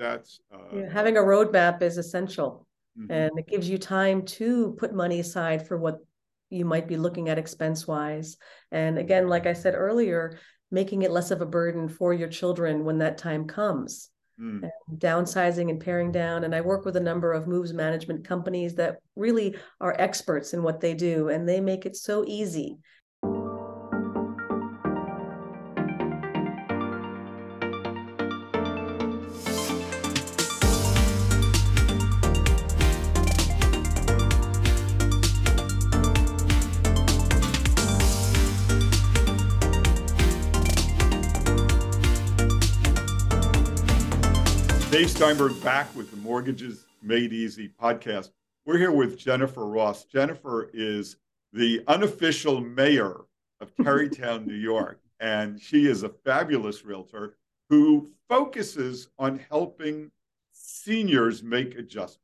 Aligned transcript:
that's 0.00 0.40
uh, 0.52 0.76
yeah, 0.76 0.90
having 0.90 1.16
a 1.16 1.20
roadmap 1.20 1.82
is 1.82 1.98
essential, 1.98 2.66
mhm. 2.98 3.10
and 3.10 3.38
it 3.38 3.46
gives 3.46 3.68
you 3.68 3.78
time 3.78 4.24
to 4.24 4.74
put 4.78 4.94
money 4.94 5.20
aside 5.20 5.68
for 5.68 5.78
what 5.78 5.98
you 6.48 6.64
might 6.64 6.88
be 6.88 6.96
looking 6.96 7.28
at 7.28 7.38
expense 7.38 7.86
wise. 7.86 8.36
And 8.72 8.98
again, 8.98 9.28
like 9.28 9.46
I 9.46 9.52
said 9.52 9.74
earlier, 9.74 10.38
making 10.70 11.02
it 11.02 11.10
less 11.10 11.30
of 11.30 11.42
a 11.42 11.46
burden 11.46 11.88
for 11.88 12.12
your 12.12 12.28
children 12.28 12.84
when 12.84 12.98
that 12.98 13.18
time 13.18 13.46
comes. 13.46 14.10
Mm. 14.40 14.70
downsizing 14.96 15.68
and 15.68 15.78
paring 15.78 16.10
down. 16.10 16.44
And 16.44 16.54
I 16.54 16.62
work 16.62 16.86
with 16.86 16.96
a 16.96 17.00
number 17.00 17.34
of 17.34 17.46
moves 17.46 17.74
management 17.74 18.26
companies 18.26 18.74
that 18.76 18.96
really 19.14 19.54
are 19.82 19.94
experts 19.98 20.54
in 20.54 20.62
what 20.62 20.80
they 20.80 20.94
do, 20.94 21.28
and 21.28 21.46
they 21.46 21.60
make 21.60 21.84
it 21.84 21.94
so 21.94 22.24
easy. 22.26 22.78
Dave 45.00 45.10
Steinberg 45.10 45.62
back 45.62 45.96
with 45.96 46.10
the 46.10 46.18
Mortgages 46.18 46.84
Made 47.02 47.32
Easy 47.32 47.72
podcast. 47.82 48.32
We're 48.66 48.76
here 48.76 48.92
with 48.92 49.18
Jenifer 49.18 49.64
Ross. 49.64 50.04
Jenifer 50.04 50.68
is 50.74 51.16
the 51.54 51.82
unofficial 51.88 52.60
mayor 52.60 53.22
of 53.62 53.74
Tarrytown, 53.82 54.46
New 54.46 54.52
York, 54.52 55.00
and 55.18 55.58
she 55.58 55.86
is 55.86 56.02
a 56.02 56.10
fabulous 56.10 56.84
realtor 56.84 57.38
who 57.70 58.10
focuses 58.28 59.08
on 59.18 59.40
helping 59.48 60.10
seniors 60.52 61.42
make 61.42 61.78
adjustments. 61.78 62.18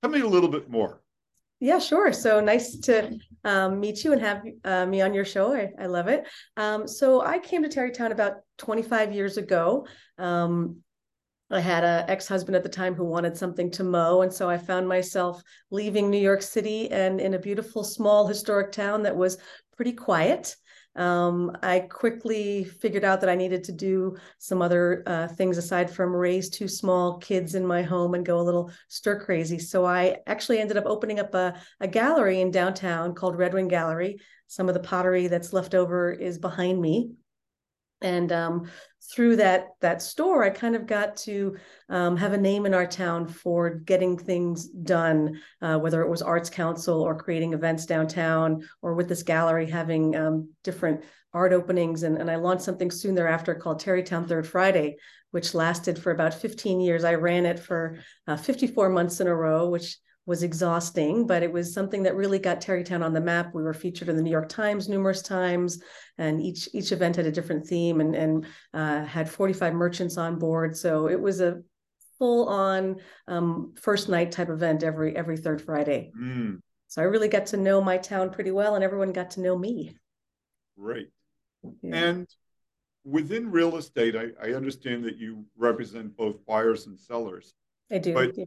Tell 0.00 0.12
me 0.12 0.20
a 0.20 0.28
little 0.28 0.48
bit 0.48 0.70
more. 0.70 1.02
Yeah, 1.58 1.80
sure. 1.80 2.12
So 2.12 2.38
nice 2.38 2.76
to 2.82 3.18
um, 3.42 3.80
meet 3.80 4.04
you 4.04 4.12
and 4.12 4.20
have 4.20 4.44
uh, 4.64 4.86
me 4.86 5.00
on 5.00 5.12
your 5.12 5.24
show. 5.24 5.52
I, 5.52 5.72
I 5.76 5.86
love 5.86 6.06
it. 6.06 6.28
Um, 6.56 6.86
so 6.86 7.22
I 7.22 7.40
came 7.40 7.64
to 7.64 7.68
Tarrytown 7.68 8.12
about 8.12 8.42
25 8.58 9.12
years 9.12 9.38
ago. 9.38 9.88
Um, 10.18 10.82
I 11.50 11.60
had 11.60 11.84
an 11.84 12.04
ex-husband 12.08 12.56
at 12.56 12.64
the 12.64 12.68
time 12.68 12.94
who 12.94 13.04
wanted 13.04 13.36
something 13.36 13.70
to 13.72 13.84
mow, 13.84 14.22
and 14.22 14.32
so 14.32 14.50
I 14.50 14.58
found 14.58 14.88
myself 14.88 15.42
leaving 15.70 16.10
New 16.10 16.18
York 16.18 16.42
City 16.42 16.90
and 16.90 17.20
in 17.20 17.34
a 17.34 17.38
beautiful 17.38 17.84
small 17.84 18.26
historic 18.26 18.72
town 18.72 19.02
that 19.04 19.16
was 19.16 19.38
pretty 19.76 19.92
quiet. 19.92 20.56
Um, 20.96 21.56
I 21.62 21.80
quickly 21.80 22.64
figured 22.64 23.04
out 23.04 23.20
that 23.20 23.28
I 23.28 23.34
needed 23.34 23.62
to 23.64 23.72
do 23.72 24.16
some 24.38 24.62
other 24.62 25.02
uh, 25.06 25.28
things 25.28 25.58
aside 25.58 25.90
from 25.90 26.16
raise 26.16 26.48
two 26.48 26.68
small 26.68 27.18
kids 27.18 27.54
in 27.54 27.66
my 27.66 27.82
home 27.82 28.14
and 28.14 28.24
go 28.24 28.40
a 28.40 28.42
little 28.42 28.72
stir 28.88 29.20
crazy. 29.20 29.58
So 29.58 29.84
I 29.84 30.16
actually 30.26 30.58
ended 30.58 30.78
up 30.78 30.86
opening 30.86 31.20
up 31.20 31.34
a, 31.34 31.54
a 31.80 31.86
gallery 31.86 32.40
in 32.40 32.50
downtown 32.50 33.14
called 33.14 33.36
Red 33.36 33.52
Wing 33.52 33.68
Gallery. 33.68 34.18
Some 34.46 34.68
of 34.68 34.74
the 34.74 34.80
pottery 34.80 35.28
that's 35.28 35.52
left 35.52 35.74
over 35.74 36.10
is 36.10 36.38
behind 36.38 36.80
me 36.80 37.10
and 38.00 38.30
um, 38.32 38.68
through 39.14 39.36
that 39.36 39.68
that 39.80 40.02
store 40.02 40.44
i 40.44 40.50
kind 40.50 40.74
of 40.74 40.86
got 40.86 41.16
to 41.16 41.56
um, 41.88 42.16
have 42.16 42.32
a 42.32 42.38
name 42.38 42.66
in 42.66 42.74
our 42.74 42.86
town 42.86 43.26
for 43.26 43.70
getting 43.70 44.18
things 44.18 44.68
done 44.68 45.40
uh, 45.62 45.78
whether 45.78 46.02
it 46.02 46.10
was 46.10 46.22
arts 46.22 46.50
council 46.50 47.00
or 47.02 47.16
creating 47.16 47.52
events 47.52 47.86
downtown 47.86 48.62
or 48.82 48.94
with 48.94 49.08
this 49.08 49.22
gallery 49.22 49.70
having 49.70 50.14
um, 50.16 50.50
different 50.64 51.02
art 51.32 51.52
openings. 51.52 52.02
And, 52.02 52.16
and 52.16 52.30
i 52.30 52.36
launched 52.36 52.64
something 52.64 52.90
soon 52.90 53.14
thereafter 53.14 53.54
called 53.54 53.80
tarrytown 53.80 54.26
third 54.26 54.46
friday 54.46 54.96
which 55.36 55.54
lasted 55.54 55.98
for 55.98 56.12
about 56.12 56.32
15 56.32 56.80
years. 56.80 57.04
I 57.04 57.14
ran 57.14 57.44
it 57.44 57.58
for 57.58 57.98
uh, 58.26 58.38
54 58.38 58.88
months 58.88 59.20
in 59.20 59.26
a 59.26 59.34
row 59.34 59.68
which 59.68 59.98
was 60.26 60.42
exhausting, 60.42 61.26
but 61.26 61.42
it 61.42 61.52
was 61.52 61.72
something 61.72 62.02
that 62.02 62.16
really 62.16 62.38
got 62.38 62.60
Tarrytown 62.60 63.02
on 63.02 63.12
the 63.12 63.20
map. 63.20 63.54
We 63.54 63.62
were 63.62 63.72
featured 63.72 64.08
in 64.08 64.16
the 64.16 64.22
New 64.22 64.30
York 64.30 64.48
Times 64.48 64.88
numerous 64.88 65.22
times, 65.22 65.80
and 66.18 66.42
each 66.42 66.68
each 66.74 66.92
event 66.92 67.16
had 67.16 67.26
a 67.26 67.32
different 67.32 67.66
theme 67.66 68.00
and 68.00 68.14
and 68.14 68.46
uh, 68.74 69.04
had 69.04 69.30
45 69.30 69.72
merchants 69.74 70.16
on 70.18 70.38
board. 70.38 70.76
So 70.76 71.08
it 71.08 71.20
was 71.20 71.40
a 71.40 71.62
full 72.18 72.48
on 72.48 72.96
um, 73.28 73.74
first 73.80 74.08
night 74.08 74.32
type 74.32 74.48
event 74.50 74.82
every 74.82 75.16
every 75.16 75.36
third 75.36 75.62
Friday. 75.62 76.10
Mm, 76.20 76.60
So 76.88 77.00
I 77.02 77.04
really 77.04 77.28
got 77.28 77.46
to 77.46 77.56
know 77.56 77.80
my 77.80 77.96
town 77.98 78.30
pretty 78.30 78.50
well, 78.50 78.74
and 78.74 78.82
everyone 78.82 79.12
got 79.12 79.30
to 79.32 79.40
know 79.40 79.56
me. 79.56 79.96
great. 80.78 81.10
Yeah. 81.82 81.94
And 81.96 82.28
within 83.04 83.50
real 83.50 83.76
estate, 83.76 84.14
I, 84.16 84.26
I 84.42 84.54
understand 84.54 85.04
that 85.04 85.16
you 85.16 85.44
represent 85.56 86.16
both 86.16 86.44
buyers 86.46 86.86
and 86.86 86.98
sellers. 86.98 87.54
I 87.90 87.98
do. 87.98 88.14
but- 88.14 88.36
yeah. 88.36 88.44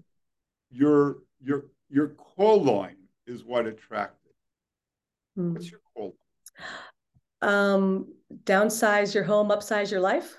Your 0.72 1.18
your 1.42 1.66
your 1.90 2.10
call 2.10 2.64
line 2.64 2.98
is 3.26 3.44
what 3.44 3.66
attracted. 3.66 4.34
Mm. 5.38 5.54
What's 5.54 5.72
your 5.72 5.82
call? 5.96 6.16
um 7.42 8.14
downsize 8.44 9.16
your 9.16 9.24
home 9.24 9.48
upsize 9.50 9.90
your 9.90 10.02
life 10.02 10.36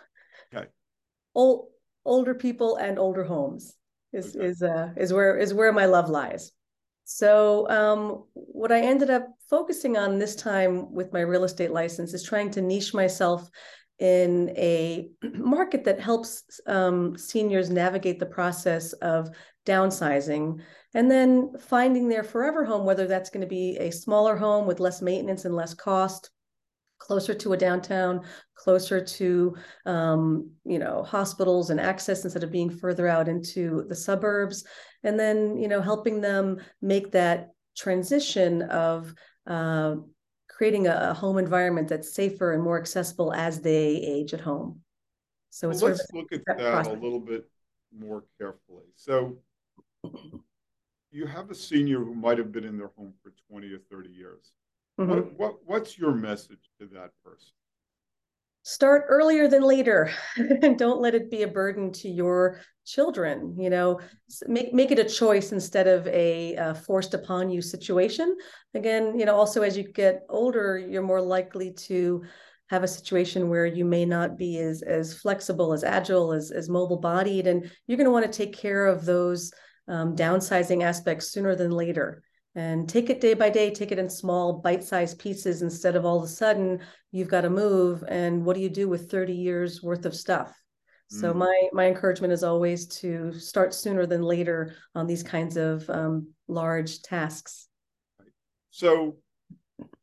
Okay. 0.54 0.68
old 1.34 1.68
older 2.04 2.34
people 2.34 2.76
and 2.76 2.98
older 2.98 3.24
homes 3.24 3.74
is 4.12 4.36
Okay. 4.36 4.46
is 4.48 4.62
uh 4.62 4.90
is 4.98 5.10
where 5.10 5.38
is 5.38 5.54
where 5.54 5.72
my 5.72 5.86
love 5.86 6.10
lies 6.10 6.52
so 7.04 7.66
um 7.70 8.24
what 8.34 8.70
i 8.70 8.80
ended 8.80 9.08
up 9.08 9.28
focusing 9.48 9.96
on 9.96 10.18
this 10.18 10.36
time 10.36 10.92
with 10.92 11.10
my 11.10 11.20
real 11.20 11.44
estate 11.44 11.70
license 11.70 12.12
is 12.12 12.22
trying 12.22 12.50
to 12.50 12.60
niche 12.60 12.92
myself 12.92 13.48
in 14.00 14.50
a 14.56 15.10
market 15.22 15.84
that 15.84 16.00
helps 16.00 16.60
um, 16.66 17.16
seniors 17.16 17.70
navigate 17.70 18.18
the 18.18 18.26
process 18.26 18.92
of 18.94 19.30
downsizing 19.66 20.60
and 20.94 21.10
then 21.10 21.52
finding 21.58 22.08
their 22.08 22.24
forever 22.24 22.64
home 22.64 22.86
whether 22.86 23.06
that's 23.06 23.30
going 23.30 23.42
to 23.42 23.46
be 23.46 23.76
a 23.78 23.90
smaller 23.90 24.36
home 24.36 24.66
with 24.66 24.80
less 24.80 25.02
maintenance 25.02 25.44
and 25.44 25.54
less 25.54 25.74
cost 25.74 26.30
closer 27.00 27.34
to 27.34 27.54
a 27.54 27.56
downtown, 27.56 28.20
closer 28.54 29.04
to 29.04 29.56
um, 29.86 30.50
you 30.64 30.78
know 30.78 31.02
hospitals 31.02 31.70
and 31.70 31.80
access 31.80 32.22
instead 32.22 32.44
of 32.44 32.52
being 32.52 32.70
further 32.70 33.08
out 33.08 33.26
into 33.26 33.84
the 33.88 33.96
suburbs, 33.96 34.64
and 35.02 35.18
then 35.18 35.56
you 35.56 35.66
know 35.66 35.80
helping 35.80 36.20
them 36.20 36.60
make 36.80 37.10
that 37.10 37.48
transition 37.76 38.62
of 38.62 39.12
uh, 39.48 39.96
creating 40.60 40.86
a, 40.88 41.08
a 41.12 41.14
home 41.14 41.38
environment 41.38 41.88
that's 41.88 42.12
safer 42.12 42.52
and 42.52 42.62
more 42.62 42.78
accessible 42.78 43.32
as 43.32 43.62
they 43.62 43.96
age 43.96 44.34
at 44.34 44.42
home. 44.42 44.78
So 45.48 45.68
Well, 45.68 45.72
it's 45.72 45.80
sort 45.80 45.92
of 45.92 45.98
let's 46.00 46.12
look 46.12 46.32
at 46.34 46.44
that 46.44 46.58
that 46.58 46.86
a 46.86 46.92
little 47.00 47.18
bit 47.18 47.48
more 47.98 48.24
carefully. 48.38 48.84
So 48.94 49.38
you 51.10 51.24
have 51.24 51.50
a 51.50 51.54
senior 51.54 52.00
who 52.04 52.14
might 52.14 52.36
have 52.36 52.52
been 52.52 52.64
in 52.64 52.76
their 52.76 52.90
home 52.98 53.14
for 53.22 53.32
20 53.48 53.72
or 53.72 53.78
30 53.90 54.10
years. 54.10 54.52
Mhm. 55.00 55.08
What, 55.08 55.32
what 55.38 55.54
what's 55.64 55.98
your 55.98 56.12
message 56.12 56.68
to 56.78 56.84
that 56.88 57.12
person? 57.24 57.54
Start 58.62 59.04
earlier 59.08 59.48
than 59.48 59.62
later. 59.62 60.10
And 60.36 60.78
don't 60.78 61.00
let 61.00 61.14
it 61.14 61.30
be 61.30 61.42
a 61.42 61.48
burden 61.48 61.92
to 61.92 62.08
your 62.08 62.60
children 62.86 63.54
you 63.58 63.70
know? 63.70 64.00
Make 64.46 64.74
make 64.74 64.90
it 64.90 64.98
a 64.98 65.04
choice 65.04 65.52
instead 65.52 65.86
of 65.86 66.06
a 66.08 66.74
forced 66.86 67.14
upon 67.14 67.50
you 67.50 67.62
situation. 67.62 68.36
Again 68.74 69.18
you 69.18 69.24
know 69.24 69.36
also 69.36 69.62
as 69.62 69.76
you 69.76 69.84
get 69.92 70.22
older 70.28 70.78
you're 70.78 71.02
more 71.02 71.22
likely 71.22 71.72
to 71.88 72.24
have 72.68 72.82
a 72.84 72.88
situation 72.88 73.48
where 73.48 73.66
you 73.66 73.84
may 73.84 74.04
not 74.04 74.36
be 74.36 74.58
as 74.58 74.82
as 74.82 75.14
flexible 75.14 75.72
as 75.72 75.84
agile 75.84 76.32
as 76.32 76.50
as 76.50 76.68
mobile 76.68 76.98
bodied 76.98 77.46
and 77.46 77.70
you're 77.86 77.98
going 77.98 78.04
to 78.04 78.12
want 78.12 78.24
to 78.24 78.38
take 78.38 78.56
care 78.56 78.86
of 78.86 79.04
those 79.04 79.52
um, 79.88 80.14
downsizing 80.14 80.84
aspects 80.84 81.32
sooner 81.32 81.56
than 81.56 81.72
later. 81.72 82.22
And 82.54 82.88
take 82.88 83.10
it 83.10 83.20
day 83.20 83.34
by 83.34 83.50
day 83.50 83.72
take 83.72 83.92
it 83.92 83.98
in 83.98 84.08
small 84.08 84.54
bite-sized 84.54 85.18
pieces 85.18 85.62
instead 85.62 85.94
of 85.94 86.04
all 86.04 86.18
of 86.18 86.24
a 86.24 86.28
sudden 86.28 86.80
you've 87.12 87.28
got 87.28 87.42
to 87.42 87.50
move 87.50 88.04
and 88.08 88.44
what 88.44 88.54
do 88.56 88.62
you 88.62 88.68
do 88.70 88.88
with 88.88 89.10
30 89.10 89.34
years 89.34 89.82
worth 89.82 90.06
of 90.06 90.14
stuff 90.14 90.54
so 91.08 91.32
Mm. 91.32 91.38
my 91.38 91.68
my 91.72 91.86
encouragement 91.86 92.32
is 92.32 92.44
always 92.44 92.86
to 92.86 93.32
start 93.32 93.74
sooner 93.74 94.06
than 94.06 94.22
later 94.22 94.76
on 94.94 95.06
these 95.08 95.24
kinds 95.24 95.56
of 95.56 95.88
um, 95.90 96.28
large 96.46 97.02
tasks 97.02 97.68
So, 98.70 99.16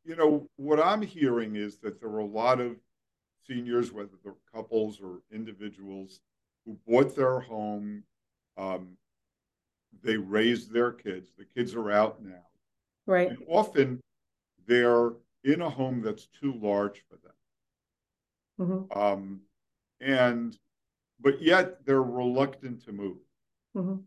you 0.04 0.16
know, 0.16 0.48
what 0.56 0.80
I'm 0.80 1.02
hearing 1.02 1.56
is 1.56 1.78
that 1.78 2.00
there 2.00 2.10
are 2.10 2.20
a 2.20 2.26
lot 2.26 2.60
of 2.60 2.76
seniors, 3.46 3.92
whether 3.92 4.10
they're 4.22 4.34
couples 4.54 5.00
or 5.00 5.22
individuals, 5.32 6.20
who 6.64 6.78
bought 6.86 7.16
their 7.16 7.40
home. 7.40 8.04
Um, 8.56 8.96
they 10.02 10.16
raised 10.16 10.72
their 10.72 10.92
kids. 10.92 11.30
The 11.36 11.44
kids 11.44 11.74
are 11.74 11.90
out 11.90 12.22
now. 12.22 12.44
right 13.06 13.28
And 13.30 13.38
often 13.48 14.00
they're 14.66 15.12
in 15.44 15.60
a 15.60 15.70
home 15.70 16.02
that's 16.02 16.26
too 16.26 16.52
large 16.60 17.04
for 17.08 17.16
them. 17.16 17.32
Mhm, 18.58 18.88
Um, 18.90 19.40
and, 20.00 20.56
but 21.20 21.40
yet 21.42 21.84
they're 21.84 22.02
reluctant 22.02 22.84
to 22.84 22.92
move. 22.92 23.18
mhm. 23.74 24.06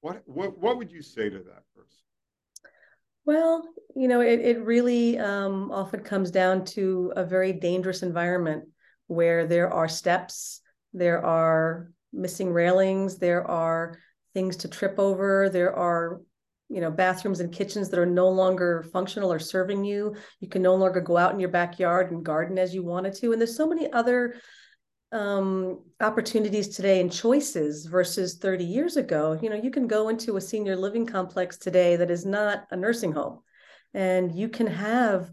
What, 0.00 0.22
what, 0.26 0.58
what 0.58 0.76
would 0.78 0.92
you 0.92 1.02
say 1.02 1.30
to 1.30 1.38
that 1.38 1.64
person? 1.74 1.98
Well, 3.24 3.66
you 3.96 4.08
know, 4.08 4.20
it, 4.20 4.40
it 4.40 4.60
really 4.62 5.18
um, 5.18 5.70
often 5.70 6.00
comes 6.00 6.30
down 6.30 6.64
to 6.66 7.12
a 7.16 7.24
very 7.24 7.52
dangerous 7.52 8.02
environment 8.02 8.68
where 9.06 9.46
there 9.46 9.72
are 9.72 9.88
steps, 9.88 10.60
there 10.92 11.24
are 11.24 11.90
missing 12.12 12.52
railings. 12.52 13.16
There 13.16 13.48
are 13.50 13.98
things 14.34 14.56
to 14.58 14.68
trip 14.68 14.98
over. 14.98 15.48
There 15.48 15.74
are 15.74 16.20
you 16.68 16.80
know 16.80 16.90
bathrooms 16.90 17.40
and 17.40 17.52
kitchens 17.52 17.88
that 17.90 17.98
are 17.98 18.06
no 18.06 18.28
longer 18.28 18.82
functional 18.92 19.32
or 19.32 19.38
serving 19.38 19.84
you. 19.84 20.14
You 20.40 20.48
can 20.48 20.62
no 20.62 20.74
longer 20.74 21.00
go 21.00 21.16
out 21.16 21.32
in 21.32 21.40
your 21.40 21.50
backyard 21.50 22.10
and 22.10 22.24
garden 22.24 22.58
as 22.58 22.74
you 22.74 22.82
wanted 22.82 23.14
to. 23.16 23.32
And 23.32 23.40
there's 23.40 23.56
so 23.56 23.68
many 23.68 23.92
other 23.92 24.36
um, 25.12 25.82
opportunities 26.00 26.74
today 26.74 27.00
and 27.00 27.12
choices 27.12 27.86
versus 27.86 28.38
30 28.38 28.64
years 28.64 28.96
ago. 28.96 29.38
You 29.40 29.50
know 29.50 29.56
you 29.56 29.70
can 29.70 29.86
go 29.86 30.08
into 30.08 30.36
a 30.36 30.40
senior 30.40 30.76
living 30.76 31.06
complex 31.06 31.58
today 31.58 31.96
that 31.96 32.10
is 32.10 32.24
not 32.24 32.66
a 32.70 32.76
nursing 32.76 33.12
home 33.12 33.40
and 33.94 34.34
you 34.34 34.48
can 34.48 34.66
have 34.66 35.30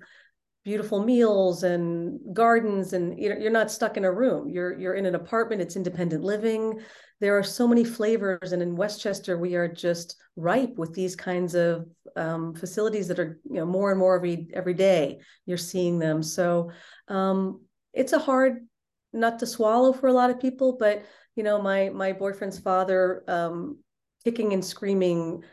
beautiful 0.64 1.04
meals 1.04 1.64
and 1.64 2.20
gardens 2.34 2.94
and 2.94 3.18
you're 3.18 3.50
not 3.50 3.72
stuck 3.72 3.98
in 3.98 4.06
a 4.06 4.12
room. 4.12 4.48
You're 4.48 4.78
you're 4.78 4.94
in 4.94 5.06
an 5.06 5.16
apartment. 5.16 5.62
It's 5.62 5.76
independent 5.76 6.24
living. 6.24 6.80
There 7.20 7.38
are 7.38 7.44
so 7.44 7.68
many 7.68 7.84
flavors 7.84 8.52
and 8.52 8.62
in 8.62 8.76
westchester 8.76 9.38
we 9.38 9.56
are 9.56 9.68
just 9.68 10.18
ripe 10.36 10.76
with 10.78 10.94
these 10.94 11.16
kinds 11.16 11.56
of 11.56 11.88
um, 12.16 12.54
facilities 12.54 13.08
that 13.08 13.20
are 13.20 13.40
you 13.44 13.56
know 13.56 13.66
more 13.66 13.92
and 13.92 14.00
more 14.00 14.16
every 14.16 14.50
every 14.54 14.74
day 14.74 15.20
you're 15.46 15.58
seeing 15.58 15.98
them. 15.98 16.22
So 16.22 16.72
um, 17.08 17.62
it's 17.94 18.14
a 18.14 18.20
hard 18.20 18.68
nut 19.14 19.40
to 19.40 19.48
swallow 19.48 19.94
for 19.94 20.08
a 20.08 20.14
lot 20.14 20.30
of 20.30 20.40
people 20.40 20.78
but 20.80 21.04
you 21.36 21.44
know 21.44 21.62
my 21.62 21.90
my 21.90 22.14
boyfriend's 22.14 22.60
father 22.60 23.24
um, 23.28 23.78
kicking 24.24 24.54
and 24.54 24.64
screaming 24.64 25.44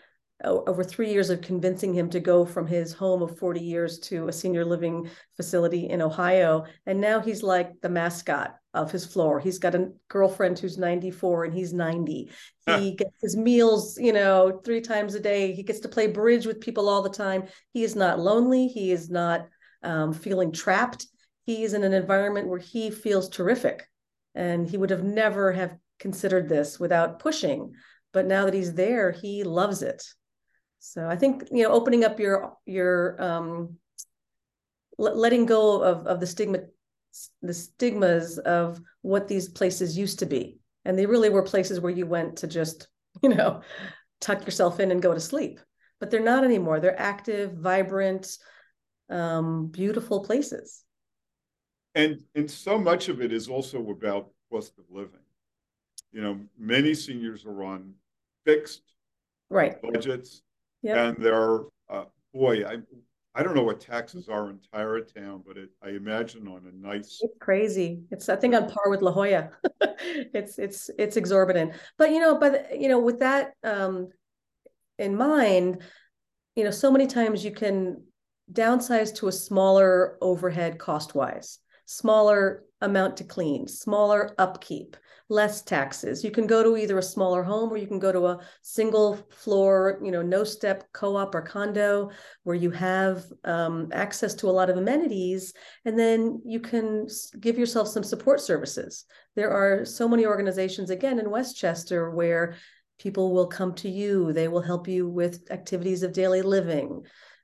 over 0.44 0.84
three 0.84 1.10
years 1.10 1.30
of 1.30 1.40
convincing 1.40 1.92
him 1.92 2.08
to 2.10 2.20
go 2.20 2.44
from 2.44 2.66
his 2.66 2.92
home 2.92 3.22
of 3.22 3.38
40 3.38 3.60
years 3.60 3.98
to 3.98 4.28
a 4.28 4.32
senior 4.32 4.64
living 4.64 5.10
facility 5.36 5.88
in 5.88 6.00
Ohio. 6.00 6.64
And 6.86 7.00
now 7.00 7.20
he's 7.20 7.42
like 7.42 7.80
the 7.80 7.88
mascot 7.88 8.54
of 8.72 8.92
his 8.92 9.04
floor. 9.04 9.40
He's 9.40 9.58
got 9.58 9.74
a 9.74 9.90
girlfriend 10.08 10.58
who's 10.58 10.78
94 10.78 11.46
and 11.46 11.54
he's 11.54 11.72
90. 11.72 12.30
He 12.66 12.94
gets 12.94 13.16
his 13.20 13.36
meals, 13.36 13.98
you 13.98 14.12
know, 14.12 14.60
three 14.64 14.80
times 14.80 15.14
a 15.14 15.20
day. 15.20 15.52
He 15.52 15.64
gets 15.64 15.80
to 15.80 15.88
play 15.88 16.06
bridge 16.06 16.46
with 16.46 16.60
people 16.60 16.88
all 16.88 17.02
the 17.02 17.08
time. 17.08 17.44
He 17.72 17.82
is 17.82 17.96
not 17.96 18.20
lonely. 18.20 18.68
He 18.68 18.92
is 18.92 19.10
not 19.10 19.48
um, 19.82 20.12
feeling 20.12 20.52
trapped. 20.52 21.06
He 21.46 21.64
is 21.64 21.74
in 21.74 21.82
an 21.82 21.94
environment 21.94 22.46
where 22.46 22.58
he 22.58 22.90
feels 22.90 23.28
terrific. 23.28 23.88
And 24.34 24.68
he 24.68 24.76
would 24.76 24.90
have 24.90 25.02
never 25.02 25.52
have 25.52 25.76
considered 25.98 26.48
this 26.48 26.78
without 26.78 27.18
pushing. 27.18 27.72
But 28.12 28.26
now 28.26 28.44
that 28.44 28.54
he's 28.54 28.74
there, 28.74 29.10
he 29.10 29.42
loves 29.42 29.82
it. 29.82 30.04
So 30.78 31.08
I 31.08 31.16
think 31.16 31.44
you 31.50 31.62
know 31.64 31.70
opening 31.70 32.04
up 32.04 32.20
your 32.20 32.56
your 32.64 33.20
um, 33.22 33.76
letting 34.96 35.46
go 35.46 35.82
of 35.82 36.06
of 36.06 36.20
the 36.20 36.26
stigma 36.26 36.60
the 37.42 37.54
stigmas 37.54 38.38
of 38.38 38.80
what 39.02 39.28
these 39.28 39.48
places 39.48 39.98
used 39.98 40.20
to 40.20 40.26
be, 40.26 40.58
and 40.84 40.98
they 40.98 41.06
really 41.06 41.30
were 41.30 41.42
places 41.42 41.80
where 41.80 41.92
you 41.92 42.06
went 42.06 42.36
to 42.38 42.46
just 42.46 42.88
you 43.22 43.30
know 43.30 43.62
tuck 44.20 44.44
yourself 44.44 44.80
in 44.80 44.90
and 44.90 45.02
go 45.02 45.14
to 45.14 45.20
sleep. 45.20 45.60
But 46.00 46.10
they're 46.12 46.20
not 46.20 46.44
anymore. 46.44 46.78
They're 46.78 47.00
active, 47.00 47.54
vibrant, 47.54 48.38
um, 49.10 49.66
beautiful 49.66 50.20
places. 50.20 50.84
And 51.96 52.20
and 52.36 52.48
so 52.48 52.78
much 52.78 53.08
of 53.08 53.20
it 53.20 53.32
is 53.32 53.48
also 53.48 53.90
about 53.90 54.30
cost 54.50 54.78
of 54.78 54.84
living. 54.90 55.20
You 56.12 56.22
know, 56.22 56.40
many 56.56 56.94
seniors 56.94 57.44
are 57.44 57.64
on 57.64 57.94
fixed 58.44 58.82
right 59.50 59.80
budgets 59.82 60.42
and 60.84 61.16
they're 61.18 61.60
uh, 61.90 62.04
boy, 62.32 62.64
I 62.64 62.78
I 63.34 63.42
don't 63.42 63.54
know 63.54 63.62
what 63.62 63.80
taxes 63.80 64.28
are 64.28 64.50
in 64.50 64.58
Tarrytown, 64.72 65.44
but 65.46 65.56
it, 65.56 65.70
I 65.82 65.90
imagine 65.90 66.48
on 66.48 66.62
a 66.66 66.86
nice. 66.86 67.20
It's 67.22 67.38
crazy. 67.38 68.02
It's 68.10 68.28
I 68.28 68.36
think 68.36 68.54
on 68.54 68.68
par 68.68 68.90
with 68.90 69.00
La 69.00 69.12
Jolla. 69.12 69.50
it's 69.80 70.58
it's 70.58 70.90
it's 70.98 71.16
exorbitant. 71.16 71.74
But 71.98 72.10
you 72.10 72.18
know, 72.18 72.38
but 72.38 72.80
you 72.80 72.88
know, 72.88 72.98
with 72.98 73.20
that 73.20 73.52
um, 73.62 74.08
in 74.98 75.14
mind, 75.14 75.82
you 76.56 76.64
know, 76.64 76.70
so 76.70 76.90
many 76.90 77.06
times 77.06 77.44
you 77.44 77.52
can 77.52 78.02
downsize 78.52 79.14
to 79.16 79.28
a 79.28 79.32
smaller 79.32 80.18
overhead 80.20 80.78
cost 80.78 81.14
wise, 81.14 81.58
smaller 81.84 82.64
amount 82.80 83.18
to 83.18 83.24
clean, 83.24 83.68
smaller 83.68 84.34
upkeep, 84.38 84.96
less 85.28 85.62
taxes. 85.62 86.24
You 86.24 86.30
can 86.30 86.46
go 86.46 86.62
to 86.62 86.76
either 86.76 86.98
a 86.98 87.02
smaller 87.02 87.42
home 87.42 87.70
or 87.70 87.76
you 87.76 87.86
can 87.86 87.98
go 87.98 88.12
to 88.12 88.26
a 88.26 88.40
single 88.62 89.16
floor, 89.30 90.00
you 90.02 90.10
know, 90.10 90.22
no 90.22 90.42
step 90.42 90.84
co-op 90.92 91.34
or 91.34 91.42
condo 91.42 92.10
where 92.44 92.56
you 92.56 92.70
have 92.70 93.24
um, 93.44 93.88
access 93.92 94.34
to 94.34 94.48
a 94.48 94.50
lot 94.50 94.70
of 94.70 94.78
amenities. 94.78 95.52
And 95.84 95.98
then 95.98 96.40
you 96.46 96.60
can 96.60 97.08
give 97.38 97.58
yourself 97.58 97.88
some 97.88 98.04
support 98.04 98.40
services. 98.40 99.04
There 99.36 99.50
are 99.50 99.84
so 99.84 100.08
many 100.08 100.24
organizations, 100.24 100.90
again, 100.90 101.18
in 101.18 101.30
Westchester 101.30 102.10
where 102.10 102.56
people 102.98 103.32
will 103.32 103.46
come 103.46 103.74
to 103.74 103.88
you. 103.88 104.32
They 104.32 104.48
will 104.48 104.62
help 104.62 104.88
you 104.88 105.08
with 105.08 105.50
activities 105.50 106.02
of 106.02 106.12
daily 106.12 106.42
living, 106.42 107.02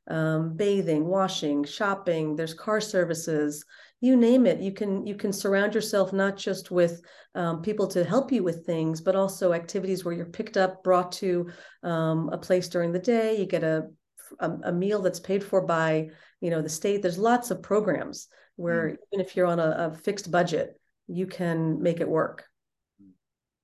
um, 0.08 0.56
bathing, 0.56 1.06
washing, 1.06 1.64
shopping. 1.64 2.34
There's 2.34 2.54
car 2.54 2.80
services 2.80 3.64
you 4.04 4.16
name 4.16 4.44
it 4.44 4.60
you 4.60 4.70
can 4.70 5.06
you 5.06 5.14
can 5.14 5.32
surround 5.32 5.74
yourself 5.74 6.12
not 6.12 6.36
just 6.36 6.70
with 6.70 7.00
um, 7.34 7.62
people 7.62 7.86
to 7.86 8.04
help 8.04 8.30
you 8.30 8.42
with 8.42 8.66
things 8.66 9.00
but 9.00 9.16
also 9.16 9.54
activities 9.54 10.04
where 10.04 10.14
you're 10.14 10.26
picked 10.26 10.58
up 10.58 10.84
brought 10.84 11.10
to 11.10 11.48
um, 11.82 12.28
a 12.30 12.36
place 12.36 12.68
during 12.68 12.92
the 12.92 12.98
day 12.98 13.38
you 13.38 13.46
get 13.46 13.64
a, 13.64 13.86
a, 14.40 14.50
a 14.64 14.72
meal 14.72 15.00
that's 15.00 15.20
paid 15.20 15.42
for 15.42 15.62
by 15.62 16.08
you 16.42 16.50
know 16.50 16.60
the 16.60 16.68
state 16.68 17.00
there's 17.00 17.18
lots 17.18 17.50
of 17.50 17.62
programs 17.62 18.28
where 18.56 18.90
mm. 18.90 18.96
even 19.10 19.24
if 19.24 19.34
you're 19.34 19.46
on 19.46 19.58
a, 19.58 19.90
a, 19.90 19.94
fixed 19.94 20.30
budget 20.30 20.78
you 21.06 21.26
can 21.26 21.82
make 21.82 22.00
it 22.00 22.08
work 22.08 22.44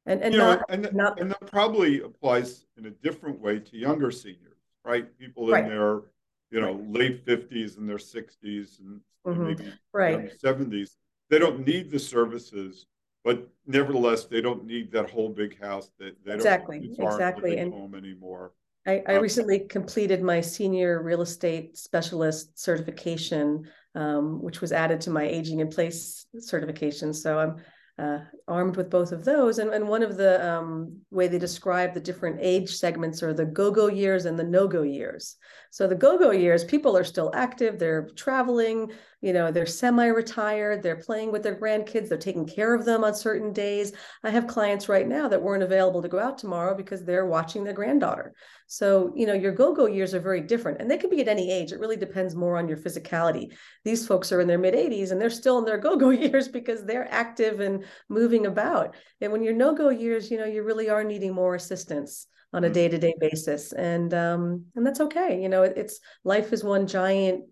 and 0.07 0.23
and, 0.23 0.33
you 0.33 0.41
not, 0.41 0.59
know, 0.61 0.65
and, 0.71 0.93
not, 0.95 1.21
and 1.21 1.31
that 1.31 1.47
probably 1.47 2.01
applies 2.01 2.65
in 2.79 2.87
a 2.87 2.91
different 2.91 3.39
way 3.39 3.59
to 3.59 3.77
younger 3.77 4.11
seniors 4.11 4.57
right 4.87 5.07
people 5.19 5.49
in 5.49 5.53
right. 5.53 5.69
their 5.69 6.01
you 6.51 6.61
know, 6.61 6.85
late 6.89 7.25
50s 7.27 7.79
and 7.79 7.89
their 7.89 7.97
60s 7.97 8.81
and 8.81 9.01
mm-hmm. 9.27 9.47
maybe 9.47 9.73
right. 9.93 10.31
70s. 10.43 10.91
They 11.29 11.39
don't 11.39 11.65
need 11.67 11.91
the 11.91 11.99
services, 11.99 12.87
but 13.25 13.49
nevertheless, 13.67 14.25
they 14.25 14.41
don't 14.41 14.65
need 14.65 14.91
that 14.93 15.11
whole 15.11 15.29
big 15.29 15.61
house. 15.61 15.91
That 15.99 16.17
they, 16.25 16.31
they 16.31 16.35
exactly, 16.35 16.91
don't 16.97 17.13
exactly, 17.13 17.59
and 17.59 17.73
home 17.73 17.95
anymore. 17.95 18.53
I, 18.87 19.03
I 19.07 19.17
um, 19.17 19.23
recently 19.23 19.61
completed 19.61 20.23
my 20.23 20.41
senior 20.41 21.03
real 21.03 21.21
estate 21.21 21.77
specialist 21.77 22.59
certification, 22.59 23.69
um, 23.95 24.43
which 24.43 24.61
was 24.61 24.73
added 24.73 25.01
to 25.03 25.11
my 25.11 25.25
aging 25.25 25.61
in 25.61 25.69
place 25.69 26.27
certification. 26.39 27.13
So 27.13 27.39
I'm 27.39 27.57
uh, 28.01 28.21
armed 28.49 28.77
with 28.77 28.89
both 28.89 29.13
of 29.13 29.25
those. 29.25 29.59
And, 29.59 29.75
and 29.75 29.87
one 29.87 30.03
of 30.03 30.17
the 30.17 30.51
um, 30.51 31.01
way 31.11 31.29
they 31.29 31.39
describe 31.39 31.93
the 31.93 32.01
different 32.01 32.39
age 32.41 32.75
segments 32.75 33.23
are 33.23 33.35
the 33.35 33.45
go-go 33.45 33.89
years 33.89 34.25
and 34.25 34.39
the 34.39 34.45
no-go 34.45 34.83
years. 34.83 35.37
So 35.73 35.87
the 35.87 35.95
go-go 35.95 36.33
years, 36.33 36.65
people 36.65 36.97
are 36.97 37.05
still 37.05 37.31
active, 37.33 37.79
they're 37.79 38.09
traveling, 38.17 38.91
you 39.21 39.33
know, 39.33 39.53
they're 39.53 39.67
semi-retired, 39.67 40.83
they're 40.83 40.97
playing 40.97 41.31
with 41.31 41.45
their 41.45 41.55
grandkids, 41.55 42.09
they're 42.09 42.19
taking 42.19 42.45
care 42.45 42.75
of 42.75 42.85
them 42.85 43.05
on 43.05 43.15
certain 43.15 43.53
days. 43.53 43.93
I 44.25 44.31
have 44.31 44.49
clients 44.49 44.89
right 44.89 45.07
now 45.07 45.29
that 45.29 45.41
weren't 45.41 45.63
available 45.63 46.03
to 46.03 46.09
go 46.09 46.19
out 46.19 46.39
tomorrow 46.39 46.77
because 46.77 47.05
they're 47.05 47.27
watching 47.27 47.63
their 47.63 47.73
granddaughter. 47.73 48.35
So, 48.67 49.13
you 49.15 49.29
know, 49.29 49.33
your 49.33 49.53
go-go 49.53 49.87
years 49.87 50.13
are 50.13 50.21
very 50.21 50.41
different 50.41 50.81
and 50.81 50.91
they 50.91 50.99
can 50.99 51.09
be 51.09 51.21
at 51.21 51.29
any 51.29 51.53
age. 51.53 51.71
It 51.71 51.79
really 51.79 51.97
depends 51.97 52.35
more 52.35 52.57
on 52.57 52.67
your 52.67 52.79
physicality. 52.79 53.53
These 53.85 54.09
folks 54.09 54.33
are 54.33 54.41
in 54.41 54.49
their 54.49 54.59
mid 54.59 54.75
80s 54.75 55.13
and 55.13 55.21
they're 55.21 55.31
still 55.31 55.59
in 55.59 55.65
their 55.65 55.79
go-go 55.79 56.11
years 56.11 56.49
because 56.49 56.85
they're 56.85 57.13
active 57.13 57.61
and 57.61 57.85
moving 58.09 58.47
about. 58.47 58.97
And 59.21 59.31
when 59.31 59.45
you're 59.45 59.55
no-go 59.55 59.91
years, 59.91 60.33
you 60.33 60.39
know, 60.39 60.47
you 60.47 60.65
really 60.65 60.89
are 60.89 61.05
needing 61.05 61.33
more 61.33 61.55
assistance 61.55 62.27
on 62.53 62.65
a 62.65 62.67
mm-hmm. 62.67 62.75
day-to-day 62.75 63.15
basis. 63.21 63.73
And 63.73 64.13
um, 64.15 64.65
and 64.75 64.87
that's 64.87 65.01
okay. 65.01 65.41
You 65.41 65.49
know, 65.49 65.63
it, 65.63 65.75
it's 65.77 66.01
life 66.25 66.53
is 66.53 66.65
one 66.65 66.87
giant 66.87 67.45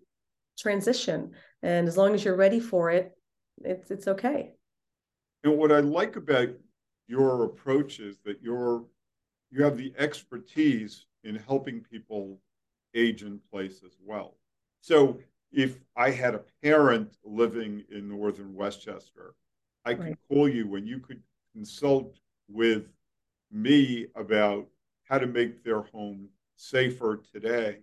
transition. 0.57 1.31
And 1.61 1.87
as 1.87 1.97
long 1.97 2.13
as 2.13 2.23
you're 2.23 2.35
ready 2.35 2.59
for 2.59 2.89
it, 2.91 3.11
it's 3.63 3.91
it's 3.91 4.07
okay. 4.07 4.53
And 5.43 5.57
what 5.57 5.71
I 5.71 5.79
like 5.79 6.15
about 6.15 6.49
your 7.07 7.43
approach 7.45 7.99
is 7.99 8.17
that 8.25 8.41
you're 8.41 8.85
you 9.51 9.63
have 9.63 9.77
the 9.77 9.93
expertise 9.97 11.05
in 11.23 11.35
helping 11.35 11.81
people 11.81 12.39
age 12.93 13.23
in 13.23 13.39
place 13.51 13.81
as 13.85 13.93
well. 14.03 14.37
So 14.81 15.19
if 15.51 15.79
I 15.95 16.11
had 16.11 16.35
a 16.35 16.43
parent 16.63 17.17
living 17.23 17.83
in 17.91 18.07
northern 18.07 18.53
Westchester, 18.53 19.33
I 19.85 19.93
could 19.95 20.03
right. 20.05 20.17
call 20.29 20.47
you 20.47 20.75
and 20.75 20.87
you 20.87 20.99
could 20.99 21.21
consult 21.53 22.17
with 22.47 22.87
me 23.51 24.07
about 24.15 24.67
how 25.09 25.17
to 25.17 25.27
make 25.27 25.63
their 25.63 25.81
home 25.81 26.29
safer 26.55 27.21
today 27.31 27.79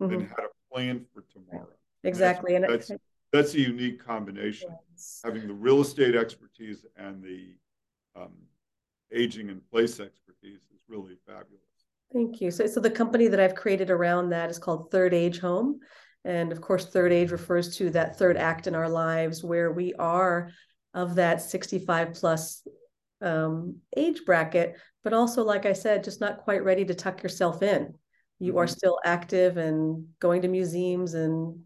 mm-hmm. 0.00 0.12
and 0.12 0.28
how 0.28 0.36
to 0.36 0.48
plan 0.72 1.04
for 1.12 1.24
tomorrow. 1.32 1.68
Exactly. 2.04 2.54
And 2.54 2.64
that's, 2.64 2.90
and 2.90 2.98
that's, 3.32 3.52
that's 3.52 3.54
a 3.54 3.60
unique 3.60 4.04
combination. 4.04 4.70
Yes. 4.92 5.20
Having 5.24 5.48
the 5.48 5.54
real 5.54 5.80
estate 5.80 6.14
expertise 6.14 6.84
and 6.96 7.22
the 7.22 7.54
um, 8.14 8.32
aging 9.12 9.48
in 9.48 9.60
place 9.70 10.00
expertise 10.00 10.60
is 10.74 10.80
really 10.88 11.16
fabulous. 11.26 11.60
Thank 12.12 12.40
you. 12.40 12.50
So, 12.50 12.66
so 12.66 12.80
the 12.80 12.90
company 12.90 13.28
that 13.28 13.40
I've 13.40 13.54
created 13.54 13.90
around 13.90 14.30
that 14.30 14.50
is 14.50 14.58
called 14.58 14.90
Third 14.90 15.12
Age 15.12 15.38
Home. 15.40 15.80
And 16.24 16.50
of 16.50 16.60
course, 16.60 16.86
third 16.86 17.12
age 17.12 17.30
refers 17.30 17.76
to 17.76 17.90
that 17.90 18.18
third 18.18 18.36
act 18.36 18.66
in 18.66 18.74
our 18.74 18.88
lives 18.88 19.44
where 19.44 19.70
we 19.70 19.94
are 19.94 20.50
of 20.92 21.16
that 21.16 21.40
65 21.40 22.14
plus 22.14 22.66
um, 23.20 23.76
age 23.96 24.22
bracket, 24.24 24.76
but 25.06 25.12
also, 25.12 25.44
like 25.44 25.66
I 25.66 25.72
said, 25.72 26.02
just 26.02 26.20
not 26.20 26.38
quite 26.38 26.64
ready 26.64 26.84
to 26.84 26.92
tuck 26.92 27.22
yourself 27.22 27.62
in. 27.62 27.94
You 28.40 28.50
mm-hmm. 28.50 28.58
are 28.58 28.66
still 28.66 28.98
active 29.04 29.56
and 29.56 30.08
going 30.18 30.42
to 30.42 30.48
museums 30.48 31.14
and 31.14 31.60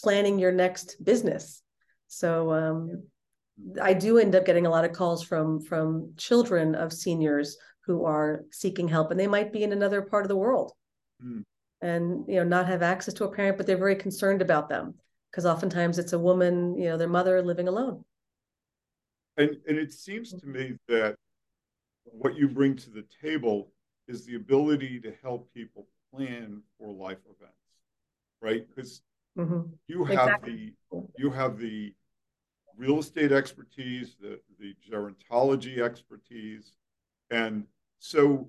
planning 0.00 0.38
your 0.38 0.50
next 0.50 0.96
business. 1.04 1.60
So 2.06 2.50
um, 2.54 3.02
I 3.82 3.92
do 3.92 4.16
end 4.16 4.34
up 4.34 4.46
getting 4.46 4.64
a 4.64 4.70
lot 4.70 4.86
of 4.86 4.92
calls 4.92 5.22
from 5.22 5.60
from 5.60 6.14
children 6.16 6.74
of 6.74 6.90
seniors 6.90 7.58
who 7.84 8.06
are 8.06 8.46
seeking 8.50 8.88
help, 8.88 9.10
and 9.10 9.20
they 9.20 9.26
might 9.26 9.52
be 9.52 9.62
in 9.62 9.74
another 9.74 10.00
part 10.00 10.24
of 10.24 10.30
the 10.30 10.42
world, 10.44 10.72
mm. 11.22 11.42
and 11.82 12.24
you 12.26 12.36
know 12.36 12.44
not 12.44 12.66
have 12.66 12.80
access 12.80 13.12
to 13.12 13.24
a 13.24 13.30
parent, 13.30 13.58
but 13.58 13.66
they're 13.66 13.76
very 13.76 13.96
concerned 13.96 14.40
about 14.40 14.70
them 14.70 14.94
because 15.30 15.44
oftentimes 15.44 15.98
it's 15.98 16.14
a 16.14 16.18
woman, 16.18 16.78
you 16.78 16.88
know, 16.88 16.96
their 16.96 17.08
mother 17.10 17.42
living 17.42 17.68
alone. 17.68 18.06
And 19.36 19.50
and 19.68 19.76
it 19.76 19.92
seems 19.92 20.32
to 20.32 20.46
me 20.46 20.78
that 20.88 21.16
what 22.04 22.36
you 22.36 22.48
bring 22.48 22.76
to 22.76 22.90
the 22.90 23.04
table 23.22 23.72
is 24.08 24.24
the 24.24 24.36
ability 24.36 25.00
to 25.00 25.12
help 25.22 25.52
people 25.54 25.86
plan 26.12 26.62
for 26.78 26.92
life 26.92 27.18
events, 27.24 27.54
right? 28.40 28.66
Because 28.68 29.02
mm-hmm. 29.38 29.62
you 29.88 30.04
have 30.04 30.28
exactly. 30.28 30.74
the 30.90 31.02
you 31.16 31.30
have 31.30 31.58
the 31.58 31.94
real 32.76 32.98
estate 32.98 33.32
expertise, 33.32 34.16
the 34.20 34.40
the 34.58 34.74
gerontology 34.88 35.78
expertise, 35.78 36.72
and 37.30 37.64
so 37.98 38.48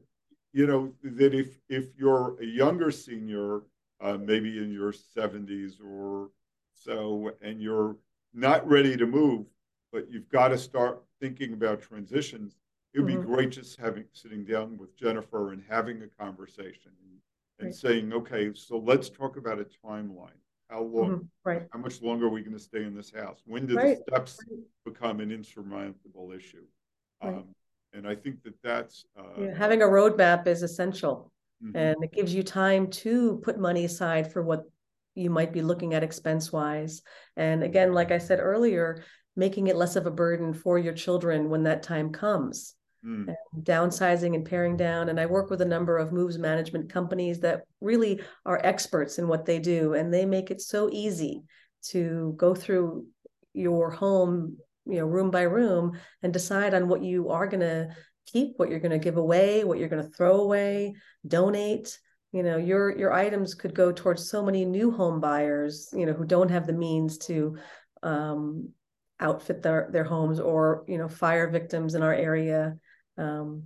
you 0.54 0.68
know 0.68 0.94
that 1.04 1.34
if 1.34 1.60
if 1.70 1.86
you're 1.98 2.36
a 2.42 2.46
younger 2.46 2.92
senior, 2.92 3.62
uh, 4.02 4.18
maybe 4.18 4.58
in 4.58 4.72
your 4.72 4.92
70s 4.92 5.74
or 5.82 6.30
so, 6.74 7.32
and 7.42 7.62
you're 7.62 7.96
not 8.34 8.68
ready 8.68 8.98
to 8.98 9.06
move, 9.06 9.48
but 9.92 10.10
you've 10.12 10.30
got 10.30 10.50
to 10.50 10.58
start 10.58 11.02
thinking 11.22 11.54
about 11.54 11.82
transitions. 11.82 12.58
It 12.96 13.02
would 13.02 13.12
mm-hmm. 13.12 13.22
be 13.22 13.28
great 13.28 13.52
just 13.52 13.78
having 13.78 14.06
sitting 14.14 14.46
down 14.46 14.78
with 14.78 14.98
Jenifer 14.98 15.52
and 15.52 15.62
having 15.70 16.02
a 16.02 16.08
conversation 16.24 16.92
and, 17.02 17.20
and 17.60 17.66
right. 17.68 17.76
saying, 17.76 18.14
okay, 18.14 18.52
so 18.54 18.78
let's 18.78 19.10
talk 19.10 19.36
about 19.36 19.60
a 19.60 19.66
timeline. 19.86 20.30
How 20.70 20.82
long? 20.82 21.10
Mm-hmm. 21.10 21.26
Right. 21.44 21.64
How 21.74 21.80
much 21.80 22.02
longer 22.02 22.28
are 22.28 22.30
we 22.30 22.42
going 22.42 22.54
to 22.54 22.60
stay 22.60 22.84
in 22.84 22.96
this 22.96 23.12
house? 23.12 23.42
When 23.46 23.66
do 23.66 23.76
right. 23.76 23.98
the 23.98 24.04
steps 24.14 24.40
become 24.86 25.20
an 25.20 25.30
insurmountable 25.30 26.32
issue? 26.32 26.64
Um, 27.22 27.48
and 27.94 28.08
I 28.08 28.16
think 28.16 28.44
that 28.44 28.56
that's 28.64 29.06
uh, 29.18 29.42
yeah, 29.42 29.58
having 29.58 29.82
a 29.82 29.86
roadmap 29.86 30.48
is 30.48 30.64
essential, 30.64 31.32
mm-hmm. 31.64 31.76
and 31.76 31.98
it 32.02 32.14
gives 32.14 32.34
you 32.34 32.44
time 32.44 32.88
to 32.88 33.42
put 33.44 33.60
money 33.60 33.86
aside 33.86 34.32
for 34.32 34.42
what 34.42 34.64
you 35.16 35.30
might 35.30 35.52
be 35.52 35.62
looking 35.62 35.94
at 35.94 36.04
expense 36.04 36.52
wise. 36.52 37.02
And 37.36 37.64
again, 37.64 37.94
like 37.94 38.12
I 38.12 38.20
said 38.20 38.40
earlier, 38.40 39.04
making 39.36 39.68
it 39.68 39.76
less 39.76 39.96
of 39.96 40.06
a 40.06 40.12
burden 40.12 40.54
for 40.54 40.78
your 40.78 40.94
children 40.94 41.50
when 41.50 41.64
that 41.64 41.84
time 41.84 42.12
comes. 42.12 42.75
Mm. 43.06 43.36
downsizing 43.62 44.34
and 44.34 44.44
paring 44.44 44.76
down. 44.76 45.10
And 45.10 45.20
I 45.20 45.28
work 45.28 45.52
with 45.52 45.62
a 45.62 45.66
number 45.66 46.00
of 46.00 46.12
moves 46.12 46.40
management 46.40 46.92
companies 46.92 47.40
that 47.42 47.62
really 47.80 48.20
are 48.48 48.60
experts 48.64 49.20
in 49.20 49.28
what 49.28 49.46
they 49.46 49.60
do. 49.60 49.94
And 49.94 50.12
they 50.12 50.26
make 50.26 50.50
it 50.50 50.60
so 50.60 50.90
easy 50.92 51.44
to 51.90 52.34
go 52.36 52.56
through 52.56 53.06
your 53.54 53.92
home, 53.92 54.58
you 54.88 54.98
know, 54.98 55.06
room 55.06 55.30
by 55.30 55.44
room 55.44 56.00
and 56.24 56.34
decide 56.34 56.74
on 56.74 56.88
what 56.88 57.04
you 57.04 57.30
are 57.30 57.46
going 57.46 57.60
to 57.62 57.90
keep, 58.26 58.54
what 58.58 58.70
you're 58.70 58.80
going 58.80 58.92
to 58.92 58.98
give 58.98 59.18
away, 59.18 59.64
what 59.64 59.78
you're 59.78 59.90
going 59.90 60.04
to 60.04 60.10
throw 60.10 60.42
away, 60.42 60.96
donate. 61.28 62.00
You 62.32 62.42
know, 62.42 62.58
your 62.58 62.98
your 62.98 63.14
items 63.14 63.54
could 63.54 63.76
go 63.76 63.92
towards 63.92 64.30
so 64.30 64.44
many 64.44 64.66
new 64.66 64.90
home 64.90 65.22
buyers, 65.22 65.90
you 65.94 66.08
know, 66.08 66.14
who 66.14 66.26
don't 66.26 66.50
have 66.50 66.66
the 66.66 66.74
means 66.74 67.20
to 67.20 67.58
um, 68.02 68.70
outfit 69.20 69.62
their 69.62 69.90
their 69.92 70.04
homes 70.04 70.40
or 70.40 70.84
you 70.88 70.98
know 70.98 71.08
fire 71.08 71.50
victims 71.50 71.96
in 71.96 72.02
our 72.02 72.14
area 72.14 72.76
um, 73.18 73.64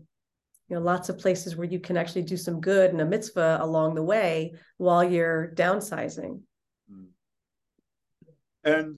you 0.69 0.75
know 0.75 0.81
lots 0.81 1.09
of 1.09 1.17
places 1.17 1.55
where 1.55 1.67
you 1.67 1.79
can 1.79 1.97
actually 1.97 2.21
do 2.21 2.37
some 2.37 2.61
good 2.61 2.91
and 2.91 3.01
a 3.01 3.05
mitzvah 3.05 3.57
along 3.61 3.95
the 3.95 4.03
way 4.03 4.53
while 4.77 5.03
you're 5.03 5.51
downsizing 5.55 6.39
hmm. 6.91 7.05
and 8.63 8.97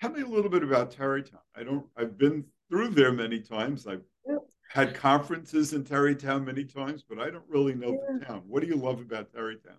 tell 0.00 0.10
me 0.10 0.22
a 0.22 0.26
little 0.26 0.50
bit 0.50 0.62
about 0.62 0.90
tarrytown 0.90 1.40
i 1.56 1.62
don't 1.62 1.86
i've 1.96 2.16
been 2.16 2.44
through 2.70 2.88
there 2.88 3.12
many 3.12 3.40
times 3.40 3.86
i've 3.86 4.04
yep. 4.28 4.38
had 4.70 4.94
conferences 4.94 5.72
in 5.72 5.84
tarrytown 5.84 6.44
many 6.44 6.64
times 6.64 7.04
but 7.08 7.18
i 7.18 7.28
don't 7.28 7.44
really 7.48 7.74
know 7.74 7.90
yeah. 7.90 8.18
the 8.18 8.24
town 8.24 8.42
what 8.46 8.62
do 8.62 8.68
you 8.68 8.76
love 8.76 9.00
about 9.00 9.32
tarrytown 9.32 9.76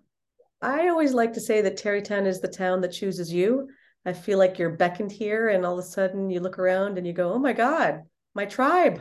i 0.60 0.88
always 0.88 1.14
like 1.14 1.32
to 1.32 1.40
say 1.40 1.62
that 1.62 1.76
tarrytown 1.76 2.26
is 2.26 2.40
the 2.40 2.48
town 2.48 2.80
that 2.80 2.92
chooses 2.92 3.32
you 3.32 3.68
I 4.04 4.12
feel 4.14 4.38
like 4.38 4.58
you're 4.58 4.70
beckoned 4.70 5.12
here, 5.12 5.48
and 5.48 5.66
all 5.66 5.78
of 5.78 5.84
a 5.84 5.88
sudden 5.88 6.30
you 6.30 6.40
look 6.40 6.58
around 6.58 6.96
and 6.96 7.06
you 7.06 7.12
go, 7.12 7.32
"Oh 7.32 7.38
my 7.38 7.52
God, 7.52 8.04
my 8.38 8.46
tribe!" 8.46 8.98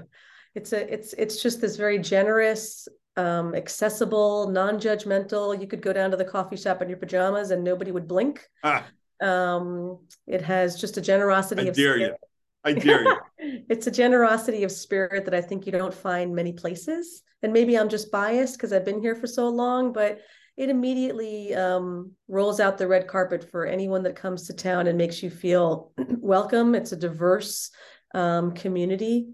It's 0.58 0.74
a 0.74 0.82
it's 0.92 1.14
it's 1.14 1.42
just 1.42 1.62
this 1.62 1.76
very 1.76 2.00
generous, 2.00 2.88
um, 3.16 3.54
accessible, 3.54 4.50
non-judgmental. 4.50 5.62
You 5.62 5.68
could 5.68 5.84
go 5.84 5.94
down 5.94 6.10
to 6.12 6.18
the 6.18 6.26
coffee 6.26 6.58
shop 6.58 6.82
in 6.82 6.90
your 6.90 6.98
pajamas 6.98 7.52
and 7.52 7.64
nobody 7.64 7.92
would 7.92 8.08
blink. 8.08 8.36
Ah. 8.64 8.84
Um, 9.22 10.00
it 10.26 10.42
has 10.42 10.80
just 10.82 10.98
a 10.98 11.02
generosity. 11.02 11.62
I 11.62 11.66
of 11.66 11.76
dare 11.76 11.96
spirit. 11.96 12.18
you. 12.20 12.28
I 12.64 12.74
dare 12.74 13.04
you. 13.04 13.18
it's 13.70 13.86
a 13.86 13.92
generosity 13.92 14.64
of 14.64 14.72
spirit 14.72 15.26
that 15.26 15.36
I 15.36 15.42
think 15.42 15.66
you 15.66 15.72
don't 15.72 15.94
find 15.94 16.36
many 16.36 16.54
places. 16.54 17.22
And 17.44 17.54
maybe 17.54 17.78
I'm 17.78 17.90
just 17.90 18.12
biased 18.12 18.58
because 18.58 18.74
I've 18.74 18.86
been 18.86 19.02
here 19.02 19.16
for 19.16 19.28
so 19.28 19.48
long, 19.48 19.94
but 19.94 20.22
it 20.58 20.70
immediately 20.70 21.54
um, 21.54 22.14
rolls 22.28 22.60
out 22.60 22.80
the 22.80 22.88
red 22.88 23.08
carpet 23.08 23.48
for 23.52 23.68
anyone 23.68 24.02
that 24.04 24.16
comes 24.16 24.48
to 24.48 24.54
town 24.54 24.88
and 24.88 24.98
makes 24.98 25.22
you 25.22 25.30
feel 25.30 25.92
welcome. 26.18 26.74
It's 26.74 26.94
a 26.94 26.98
diverse 26.98 27.70
um, 28.14 28.52
community. 28.52 29.30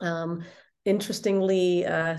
Um, 0.00 0.44
interestingly, 0.84 1.84
uh, 1.86 2.18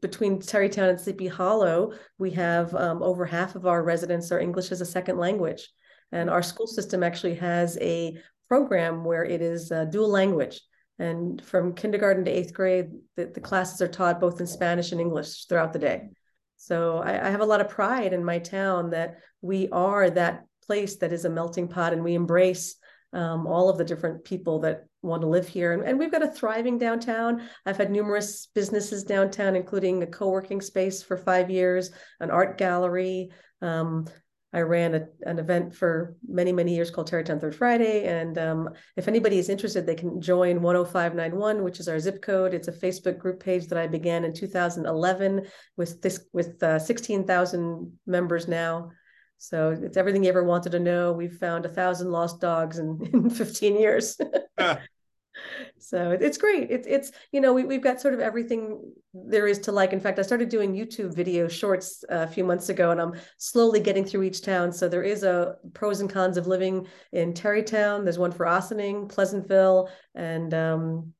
between 0.00 0.40
Tarrytown 0.40 0.88
and 0.88 1.00
Sleepy 1.00 1.28
Hollow, 1.28 1.92
we 2.18 2.32
have 2.32 2.74
um, 2.74 3.02
over 3.02 3.24
half 3.24 3.54
of 3.54 3.66
our 3.66 3.82
residents 3.82 4.32
are 4.32 4.40
English 4.40 4.72
as 4.72 4.80
a 4.80 4.86
second 4.86 5.18
language. 5.18 5.68
And 6.10 6.28
our 6.30 6.42
school 6.42 6.66
system 6.66 7.02
actually 7.02 7.36
has 7.36 7.78
a 7.80 8.18
program 8.48 9.04
where 9.04 9.24
it 9.24 9.40
is 9.40 9.72
dual 9.90 10.08
language. 10.08 10.60
And 10.98 11.44
from 11.44 11.74
kindergarten 11.74 12.24
to 12.24 12.30
eighth 12.30 12.52
grade, 12.52 12.90
the, 13.16 13.26
the 13.26 13.40
classes 13.40 13.80
are 13.80 13.88
taught 13.88 14.20
both 14.20 14.40
in 14.40 14.46
Spanish 14.46 14.90
and 14.90 15.00
English 15.00 15.46
throughout 15.46 15.72
the 15.72 15.78
day. 15.78 16.08
So 16.56 16.98
I, 16.98 17.28
I 17.28 17.30
have 17.30 17.40
a 17.40 17.46
lot 17.46 17.60
of 17.60 17.68
pride 17.68 18.12
in 18.12 18.24
my 18.24 18.40
town 18.40 18.90
that 18.90 19.18
we 19.40 19.68
are 19.68 20.10
that 20.10 20.44
place 20.66 20.96
that 20.96 21.12
is 21.12 21.24
a 21.24 21.30
melting 21.30 21.68
pot 21.68 21.92
and 21.92 22.02
we 22.02 22.14
embrace 22.14 22.76
um, 23.12 23.46
all 23.46 23.68
of 23.68 23.78
the 23.78 23.84
different 23.84 24.24
people 24.24 24.60
that 24.60 24.84
want 25.02 25.22
to 25.22 25.28
live 25.28 25.48
here. 25.48 25.72
And, 25.72 25.82
and, 25.82 25.98
we've 25.98 26.10
got 26.10 26.22
a 26.22 26.30
thriving 26.30 26.76
downtown. 26.76 27.48
I've 27.64 27.76
had 27.76 27.90
numerous 27.90 28.48
businesses 28.54 29.04
downtown, 29.04 29.56
including 29.56 30.02
a 30.02 30.06
co 30.06 30.28
working 30.28 30.60
space 30.60 31.02
for 31.02 31.16
five 31.16 31.50
years, 31.50 31.90
an 32.20 32.30
art 32.30 32.58
gallery, 32.58 33.30
um, 33.62 34.06
I 34.52 34.60
ran 34.60 34.94
a, 34.94 35.06
an 35.22 35.38
event 35.38 35.74
for 35.74 36.16
many, 36.26 36.52
many 36.52 36.74
years 36.74 36.90
called 36.90 37.06
Tarrytown 37.06 37.38
Third 37.38 37.54
Friday. 37.54 38.04
And 38.04 38.38
um, 38.38 38.70
if 38.96 39.06
anybody 39.06 39.38
is 39.38 39.50
interested, 39.50 39.84
they 39.84 39.94
can 39.94 40.22
join 40.22 40.60
10591, 40.60 41.62
which 41.62 41.80
is 41.80 41.88
our 41.88 42.00
zip 42.00 42.22
code. 42.22 42.54
It's 42.54 42.68
a 42.68 42.72
Facebook 42.72 43.18
group 43.18 43.40
page 43.40 43.66
that 43.66 43.78
I 43.78 43.86
began 43.86 44.24
in 44.24 44.32
2011 44.32 45.46
with 45.76 46.00
this 46.00 46.26
with 46.32 46.62
uh, 46.62 46.78
16,000 46.78 47.92
members 48.06 48.48
now. 48.48 48.90
So 49.38 49.70
it's 49.80 49.96
everything 49.96 50.24
you 50.24 50.28
ever 50.28 50.44
wanted 50.44 50.72
to 50.72 50.80
know. 50.80 51.12
We've 51.12 51.36
found 51.36 51.64
a 51.64 51.68
thousand 51.68 52.10
lost 52.10 52.40
dogs 52.40 52.78
in, 52.78 52.98
in 53.12 53.30
15 53.30 53.78
years. 53.78 54.16
so 55.78 56.10
it's 56.10 56.36
great. 56.36 56.70
It's 56.70 56.86
it's 56.86 57.12
you 57.32 57.40
know 57.40 57.52
we, 57.52 57.64
we've 57.64 57.82
got 57.82 58.00
sort 58.00 58.14
of 58.14 58.20
everything 58.20 58.92
there 59.14 59.46
is 59.46 59.60
to 59.60 59.72
like. 59.72 59.92
In 59.92 60.00
fact 60.00 60.18
i 60.18 60.22
started 60.22 60.48
doing 60.48 60.74
youtube 60.74 61.14
video 61.14 61.48
shorts 61.48 62.04
a 62.08 62.26
few 62.26 62.44
months 62.44 62.68
ago 62.68 62.90
and 62.90 63.00
i'm 63.00 63.14
slowly 63.38 63.80
getting 63.80 64.04
through 64.04 64.24
each 64.24 64.42
town. 64.42 64.72
So 64.72 64.88
there 64.88 65.04
is 65.04 65.22
a 65.22 65.56
pros 65.72 66.00
and 66.00 66.10
cons 66.10 66.36
of 66.36 66.46
living 66.46 66.86
in 67.12 67.32
tarrytown. 67.32 68.04
There's 68.04 68.18
one 68.18 68.32
for 68.32 68.46
ossining 68.46 69.08
pleasantville 69.08 69.88
and 70.14 70.52
um 70.52 71.12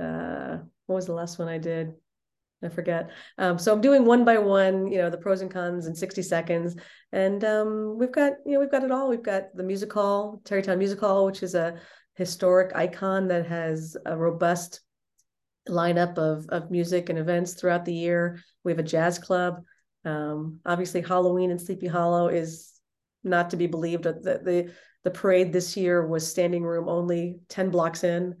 uh 0.00 0.58
what 0.86 0.96
was 0.96 1.06
the 1.06 1.12
last 1.12 1.38
one 1.38 1.48
i 1.48 1.58
did 1.58 1.94
I 2.62 2.68
forget. 2.68 3.10
Um, 3.38 3.58
so 3.58 3.72
I'm 3.72 3.80
doing 3.80 4.04
one 4.04 4.24
by 4.24 4.38
one, 4.38 4.86
you 4.90 4.98
know, 4.98 5.08
the 5.08 5.16
pros 5.16 5.40
and 5.40 5.50
cons 5.50 5.86
in 5.86 5.94
60 5.94 6.22
seconds. 6.22 6.76
And 7.12 7.42
um, 7.44 7.96
we've 7.98 8.12
got, 8.12 8.34
you 8.44 8.52
know, 8.52 8.60
we've 8.60 8.70
got 8.70 8.84
it 8.84 8.90
all. 8.90 9.08
We've 9.08 9.22
got 9.22 9.54
the 9.54 9.62
music 9.62 9.92
hall, 9.92 10.42
Tarrytown 10.44 10.78
Music 10.78 11.00
Hall, 11.00 11.24
which 11.24 11.42
is 11.42 11.54
a 11.54 11.78
historic 12.16 12.74
icon 12.74 13.28
that 13.28 13.46
has 13.46 13.96
a 14.04 14.16
robust 14.16 14.80
lineup 15.68 16.18
of, 16.18 16.46
of 16.50 16.70
music 16.70 17.08
and 17.08 17.18
events 17.18 17.54
throughout 17.54 17.84
the 17.84 17.94
year. 17.94 18.40
We 18.62 18.72
have 18.72 18.78
a 18.78 18.84
jazz 18.84 19.18
club. 19.18 19.62
Um, 20.04 20.60
obviously, 20.66 21.00
Halloween 21.00 21.50
in 21.50 21.58
Sleepy 21.58 21.86
Hollow 21.86 22.28
is 22.28 22.72
not 23.24 23.50
to 23.50 23.56
be 23.56 23.66
believed. 23.66 24.04
The, 24.04 24.12
the, 24.12 24.72
the 25.04 25.10
parade 25.10 25.52
this 25.52 25.76
year 25.76 26.06
was 26.06 26.30
standing 26.30 26.62
room 26.62 26.88
only 26.88 27.38
10 27.48 27.70
blocks 27.70 28.04
in. 28.04 28.36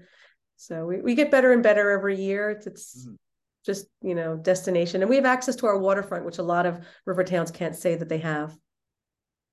So 0.56 0.84
we, 0.84 1.00
we 1.00 1.14
get 1.14 1.30
better 1.30 1.52
and 1.52 1.62
better 1.62 1.90
every 1.90 2.20
year. 2.20 2.50
It's, 2.50 2.66
it's 2.66 3.06
mm-hmm. 3.06 3.14
Just, 3.64 3.86
you 4.02 4.14
know, 4.14 4.36
destination. 4.36 5.02
And 5.02 5.10
we 5.10 5.16
have 5.16 5.26
access 5.26 5.56
to 5.56 5.66
our 5.66 5.78
waterfront, 5.78 6.24
which 6.24 6.38
a 6.38 6.42
lot 6.42 6.66
of 6.66 6.80
river 7.04 7.24
towns 7.24 7.50
can't 7.50 7.76
say 7.76 7.94
that 7.94 8.08
they 8.08 8.18
have. 8.18 8.56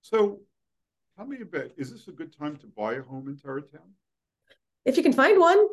So 0.01 0.39
tell 1.17 1.25
me 1.25 1.37
a 1.41 1.45
bit, 1.45 1.73
is 1.77 1.91
this 1.91 2.07
a 2.07 2.11
good 2.11 2.37
time 2.37 2.55
to 2.57 2.67
buy 2.67 2.93
a 2.93 3.01
home 3.01 3.27
in 3.27 3.37
Tarrytown? 3.37 3.93
if 4.85 4.95
you 4.95 5.03
can 5.03 5.11
find 5.11 5.37
one 5.37 5.67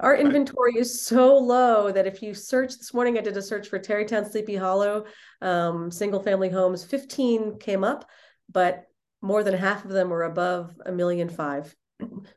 our 0.00 0.16
inventory 0.16 0.76
is 0.76 1.04
so 1.04 1.36
low 1.36 1.90
that 1.90 2.06
if 2.06 2.22
you 2.22 2.32
search 2.32 2.76
this 2.76 2.94
morning, 2.94 3.18
I 3.18 3.20
did 3.20 3.36
a 3.36 3.42
search 3.42 3.68
for 3.68 3.78
Tarrytown 3.78 4.30
Sleepy 4.30 4.54
Hollow, 4.54 5.06
um, 5.42 5.90
single 5.90 6.22
family 6.22 6.48
homes, 6.48 6.84
15 6.84 7.58
came 7.58 7.82
up, 7.82 8.08
but 8.50 8.84
more 9.20 9.42
than 9.42 9.54
half 9.54 9.84
of 9.84 9.90
them 9.90 10.08
were 10.08 10.22
above 10.22 10.72
a 10.86 10.92
million 10.92 11.28
five. 11.28 11.74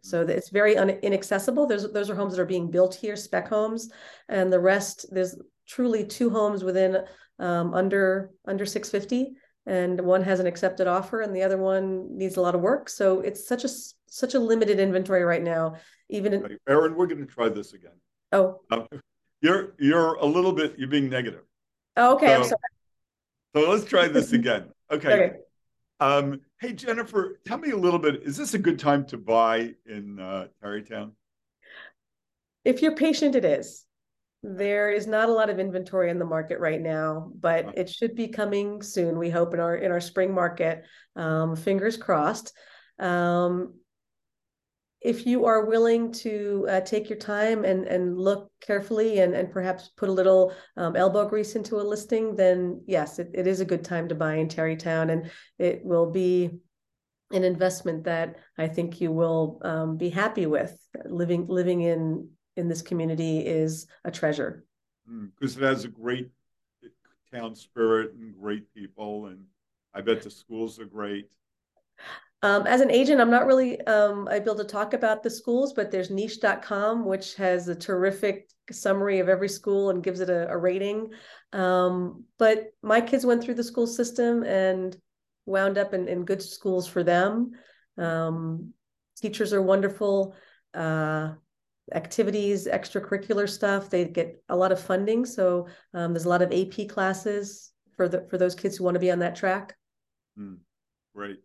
So 0.01 0.22
it's 0.22 0.50
very 0.50 0.77
un- 0.77 0.89
inaccessible. 0.89 1.68
There's 1.68 1.91
those 1.91 2.10
are 2.10 2.15
homes 2.15 2.36
that 2.36 2.41
are 2.41 2.46
being 2.46 2.72
built 2.72 2.96
here, 2.96 3.15
spec 3.15 3.48
homes, 3.48 3.89
and 4.27 4.51
the 4.51 4.60
rest 4.60 5.06
there's 5.12 5.36
truly 5.68 6.06
two 6.06 6.30
homes 6.30 6.63
within 6.63 6.98
um, 7.39 7.74
under 7.74 8.32
under 8.46 8.65
650 8.65 9.34
and 9.68 10.01
one 10.01 10.24
has 10.24 10.39
an 10.39 10.48
accepted 10.48 10.88
offer 10.88 11.22
and 11.22 11.36
the 11.36 11.44
other 11.44 11.58
one 11.58 12.18
needs 12.18 12.38
a 12.38 12.41
lot 12.41 12.56
of 12.56 12.62
work 12.62 12.89
so 12.89 13.22
it's 13.22 13.48
such 13.48 13.63
a 13.63 13.70
such 14.08 14.34
a 14.34 14.39
limited 14.39 14.80
inventory 14.80 15.24
right 15.24 15.44
now 15.44 15.75
even 16.12 16.34
in, 16.34 16.58
Erin, 16.68 16.96
we're 16.96 17.08
going 17.08 17.25
to 17.25 17.34
try 17.34 17.50
this 17.50 17.74
again. 17.74 17.94
Oh, 18.34 18.60
um, 18.70 18.88
you're 19.41 19.74
you're 19.80 20.15
a 20.15 20.25
little 20.25 20.51
bit 20.51 20.75
you're 20.77 20.89
being 20.89 21.10
negative. 21.10 21.44
Oh, 21.98 22.15
okay, 22.15 22.27
so, 22.27 22.34
I'm 22.36 22.44
sorry. 22.44 22.58
So 23.56 23.70
let's 23.70 23.86
try 23.86 24.08
this 24.08 24.34
again. 24.34 24.70
Okay. 24.91 25.13
okay. 25.13 25.32
Um, 26.01 26.41
hey 26.60 26.74
Jenifer, 26.74 27.36
tell 27.46 27.60
me 27.60 27.70
a 27.70 27.77
little 27.77 28.00
bit. 28.00 28.24
Is 28.24 28.36
this 28.36 28.55
a 28.55 28.60
good 28.60 28.79
time 28.79 29.05
to 29.05 29.17
buy 29.17 29.75
in 29.86 30.20
uh, 30.20 30.48
Tarrytown? 30.60 31.12
If 32.65 32.81
you're 32.81 32.96
patient, 32.96 33.36
it 33.36 33.46
is. 33.46 33.86
There 34.41 34.89
is 34.89 35.05
not 35.05 35.29
a 35.29 35.31
lot 35.31 35.51
of 35.51 35.60
inventory 35.60 36.10
in 36.10 36.17
the 36.17 36.25
market 36.25 36.60
right 36.60 36.81
now, 36.81 37.31
but 37.39 37.65
uh-huh. 37.65 37.74
it 37.77 37.89
should 37.89 38.15
be 38.15 38.29
coming 38.29 38.81
soon. 38.81 39.20
We 39.20 39.29
hope 39.29 39.53
in 39.53 39.60
our 39.60 39.75
in 39.75 39.91
our 39.91 40.01
spring 40.01 40.34
market. 40.34 40.84
Um, 41.15 41.55
fingers 41.55 41.98
crossed. 41.98 42.51
Um, 42.98 43.75
if 45.01 45.25
you 45.25 45.46
are 45.46 45.65
willing 45.65 46.12
to 46.12 46.67
uh, 46.70 46.81
take 46.81 47.10
your 47.10 47.17
time 47.17 47.65
and 47.65 47.86
and 47.88 48.17
look 48.17 48.51
carefully 48.62 49.20
and 49.20 49.34
and 49.34 49.51
perhaps 49.51 49.89
put 49.98 50.10
a 50.10 50.12
little 50.12 50.53
um, 50.77 50.96
elbow 50.96 51.27
grease 51.27 51.55
into 51.55 51.77
a 51.77 51.84
listing, 51.84 52.36
then 52.36 52.84
yes, 52.86 53.17
it, 53.17 53.31
it 53.34 53.48
is 53.48 53.60
a 53.60 53.65
good 53.65 53.84
time 53.84 54.08
to 54.10 54.15
buy 54.15 54.36
in 54.36 54.48
Tarrytown, 54.48 55.10
and 55.10 55.31
it 55.58 55.84
will 55.84 56.12
be 56.12 56.51
an 57.31 57.43
investment 57.43 58.03
that 58.03 58.36
I 58.58 58.67
think 58.67 59.01
you 59.01 59.12
will 59.12 59.60
um, 59.63 59.98
be 59.98 60.10
happy 60.10 60.46
with. 60.46 60.77
Living 61.05 61.48
living 61.48 61.81
in 61.81 62.29
in 62.55 62.67
this 62.67 62.84
community 62.84 63.39
is 63.39 63.88
a 64.05 64.12
treasure 64.12 64.65
because 65.36 65.55
mm, 65.55 65.62
it 65.62 65.65
has 65.65 65.84
a 65.84 65.88
great 65.88 66.29
town 67.34 67.55
spirit 67.55 68.13
and 68.13 68.38
great 68.39 68.72
people, 68.74 69.27
and 69.27 69.43
I 69.96 70.01
bet 70.01 70.22
the 70.22 70.29
schools 70.29 70.79
are 70.79 70.86
great. 70.86 71.27
Um, 72.43 72.65
as 72.65 72.81
an 72.81 72.89
agent, 72.89 73.21
I'm 73.21 73.29
not 73.29 73.45
really 73.45 73.79
um, 73.81 74.27
able 74.31 74.55
to 74.55 74.63
talk 74.63 74.93
about 74.93 75.21
the 75.21 75.29
schools, 75.29 75.74
but 75.74 75.91
there's 75.91 76.10
niche.com, 76.10 77.05
which 77.05 77.36
has 77.36 77.67
a 77.67 77.75
terrific 77.75 78.50
summary 78.71 79.19
of 79.19 79.29
every 79.29 79.50
school 79.50 79.91
and 79.91 80.03
gives 80.03 80.21
it 80.21 80.29
a, 80.29 80.50
a 80.50 80.57
rating. 80.57 81.12
Um, 81.53 82.25
but 82.39 82.74
my 82.81 83.00
kids 83.00 83.25
went 83.25 83.43
through 83.43 83.55
the 83.55 83.63
school 83.63 83.86
system 83.86 84.43
and 84.43 84.95
wound 85.45 85.77
up 85.77 85.93
in, 85.93 86.07
in 86.07 86.25
good 86.25 86.41
schools 86.41 86.88
for 86.88 87.03
them. 87.03 87.51
Um, 87.98 88.74
teachers 89.17 89.53
are 89.53 89.62
wonderful. 89.62 90.36
Uh, 90.74 91.33
activities, 91.93 92.67
extracurricular 92.67 93.50
stuff, 93.50 93.89
they 93.89 94.05
get 94.05 94.41
a 94.50 94.55
lot 94.55 94.71
of 94.71 94.79
funding. 94.81 95.25
So 95.25 95.67
um, 95.93 96.13
there's 96.13 96.25
a 96.25 96.29
lot 96.29 96.41
of 96.41 96.51
AP 96.51 96.88
classes 96.88 97.71
for 97.95 98.07
the 98.07 98.25
for 98.29 98.38
those 98.38 98.55
kids 98.55 98.77
who 98.77 98.83
want 98.83 98.95
to 98.95 99.00
be 99.00 99.12
on 99.12 99.19
that 99.19 99.36
track. 99.36 99.75
Mm, 100.39 100.57
great. 101.13 101.39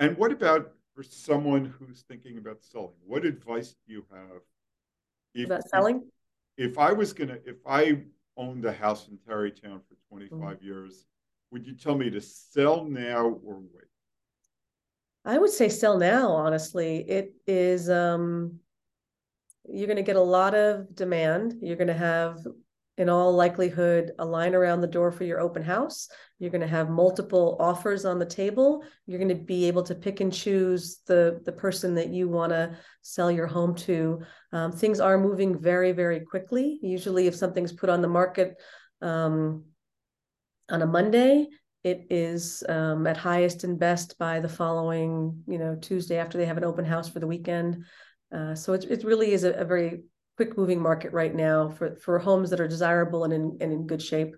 And 0.00 0.16
what 0.16 0.32
about 0.32 0.72
for 0.94 1.02
someone 1.02 1.66
who's 1.78 2.02
thinking 2.08 2.38
about 2.38 2.62
selling? 2.62 2.94
What 3.06 3.24
advice 3.24 3.76
do 3.86 3.92
you 3.92 4.04
have? 4.10 4.40
If, 5.34 5.46
about 5.46 5.68
selling? 5.68 6.02
If, 6.56 6.72
if 6.72 6.78
I 6.78 6.92
was 6.92 7.12
gonna, 7.12 7.38
if 7.44 7.58
I 7.66 8.02
owned 8.36 8.64
a 8.64 8.72
house 8.72 9.08
in 9.08 9.18
Tarrytown 9.18 9.80
for 9.88 9.96
25 10.08 10.38
mm-hmm. 10.38 10.66
years, 10.66 11.04
would 11.52 11.66
you 11.66 11.74
tell 11.74 11.96
me 11.96 12.10
to 12.10 12.20
sell 12.20 12.84
now 12.84 13.38
or 13.44 13.58
wait? 13.58 13.84
I 15.24 15.38
would 15.38 15.50
say 15.50 15.68
sell 15.68 15.98
now, 15.98 16.30
honestly. 16.30 16.98
It 17.08 17.34
is 17.46 17.90
um 17.90 18.58
you're 19.68 19.86
going 19.86 19.96
to 19.96 20.02
get 20.02 20.16
a 20.16 20.20
lot 20.20 20.54
of 20.54 20.94
demand. 20.94 21.56
You're 21.60 21.76
going 21.76 21.88
to 21.88 21.94
have 21.94 22.44
in 23.00 23.08
all 23.08 23.32
likelihood 23.32 24.12
a 24.18 24.24
line 24.24 24.54
around 24.54 24.82
the 24.82 24.86
door 24.86 25.10
for 25.10 25.24
your 25.24 25.40
open 25.40 25.62
house. 25.62 26.06
You're 26.38 26.50
going 26.50 26.60
to 26.60 26.66
have 26.66 26.90
multiple 26.90 27.56
offers 27.58 28.04
on 28.04 28.18
the 28.18 28.26
table. 28.26 28.84
You're 29.06 29.18
going 29.18 29.30
to 29.30 29.42
be 29.42 29.64
able 29.68 29.82
to 29.84 29.94
pick 29.94 30.20
and 30.20 30.30
choose 30.30 31.00
the 31.06 31.40
the 31.46 31.52
person 31.52 31.94
that 31.94 32.10
you 32.10 32.28
want 32.28 32.52
to 32.52 32.76
sell 33.00 33.30
your 33.30 33.46
home 33.46 33.74
to. 33.86 34.20
Um, 34.52 34.70
things 34.70 35.00
are 35.00 35.16
moving 35.16 35.58
very 35.58 35.92
very 35.92 36.20
quickly. 36.20 36.78
Usually 36.82 37.26
if 37.26 37.34
something's 37.34 37.72
put 37.72 37.88
on 37.88 38.02
the 38.02 38.08
market 38.08 38.60
um, 39.00 39.64
on 40.68 40.82
a 40.82 40.86
monday 40.86 41.48
it 41.82 42.06
is 42.10 42.62
um, 42.68 43.06
at 43.06 43.16
highest 43.16 43.64
and 43.64 43.78
best 43.78 44.18
by 44.18 44.38
the 44.38 44.48
following 44.48 45.42
you 45.48 45.56
know 45.56 45.74
tuesday 45.74 46.18
after 46.18 46.36
they 46.36 46.44
have 46.44 46.58
an 46.58 46.64
open 46.64 46.84
house 46.84 47.08
for 47.08 47.18
the 47.18 47.26
weekend. 47.26 47.84
Uh, 48.30 48.54
so 48.54 48.74
it, 48.74 48.84
it 48.84 49.02
really 49.04 49.32
is 49.32 49.44
a, 49.44 49.52
a 49.54 49.64
very 49.64 50.02
quick 50.40 50.56
moving 50.56 50.80
market 50.80 51.12
right 51.12 51.34
now 51.34 51.68
for 51.68 51.96
for 51.96 52.18
homes 52.18 52.48
that 52.48 52.60
are 52.60 52.66
desirable 52.66 53.24
and 53.24 53.32
in 53.34 53.58
and 53.60 53.72
in 53.74 53.86
good 53.86 54.00
shape. 54.00 54.34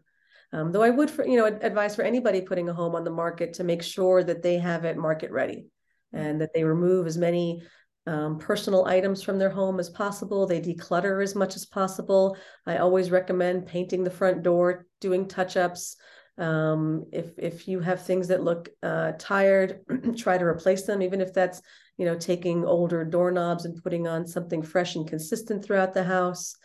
Um, 0.53 0.73
though 0.73 0.83
I 0.83 0.91
would, 0.91 1.09
for, 1.09 1.25
you 1.25 1.37
know, 1.37 1.47
advise 1.47 1.95
for 1.95 2.03
anybody 2.03 2.41
putting 2.41 2.69
a 2.69 2.75
home 2.75 2.97
on 2.97 3.05
the 3.05 3.11
market 3.25 3.55
to 3.55 3.65
make 3.65 3.85
sure 3.85 4.25
that 4.25 4.43
they 4.43 4.59
have 4.59 4.85
it 4.85 4.97
market 4.97 5.31
ready, 5.31 5.67
and 6.13 6.41
that 6.41 6.53
they 6.55 6.65
remove 6.65 7.07
as 7.07 7.17
many 7.17 7.63
um, 8.09 8.41
personal 8.41 8.85
items 8.85 9.23
from 9.23 9.39
their 9.39 9.49
home 9.49 9.79
as 9.79 9.91
possible. 9.91 10.45
They 10.45 10.61
declutter 10.61 11.23
as 11.23 11.37
much 11.37 11.55
as 11.55 11.67
possible. 11.67 12.37
I 12.67 12.79
always 12.79 13.13
recommend 13.13 13.67
painting 13.67 14.03
the 14.03 14.11
front 14.11 14.43
door, 14.43 14.87
doing 15.01 15.29
touch 15.29 15.57
ups. 15.57 15.97
Um, 16.39 17.07
if 17.13 17.39
if 17.39 17.69
you 17.69 17.81
have 17.81 18.05
things 18.05 18.29
that 18.29 18.43
look 18.43 18.71
uh, 18.83 19.13
tired, 19.19 19.81
try 20.17 20.39
to 20.39 20.45
replace 20.45 20.83
them, 20.83 21.03
even 21.03 21.21
if 21.21 21.33
that's 21.33 21.61
you 22.03 22.07
know, 22.07 22.17
taking 22.17 22.65
older 22.65 23.05
doorknobs 23.05 23.65
and 23.65 23.83
putting 23.83 24.09
on 24.09 24.27
something 24.27 24.63
fresh 24.63 24.97
and 24.97 25.07
consistent 25.07 25.65
throughout 25.65 25.95
the 25.95 26.03
house, 26.03 26.57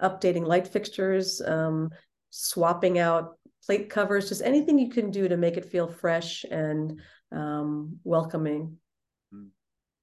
updating 0.00 0.46
light 0.46 0.68
fixtures, 0.68 1.42
um, 1.42 1.90
swapping 2.30 2.98
out 2.98 3.38
plate 3.64 3.90
covers, 3.90 4.28
just 4.28 4.42
anything 4.42 4.78
you 4.78 4.88
can 4.88 5.10
do 5.10 5.28
to 5.28 5.36
make 5.36 5.56
it 5.56 5.70
feel 5.70 5.88
fresh 5.88 6.44
and 6.50 7.00
um, 7.32 7.98
welcoming. 8.04 8.78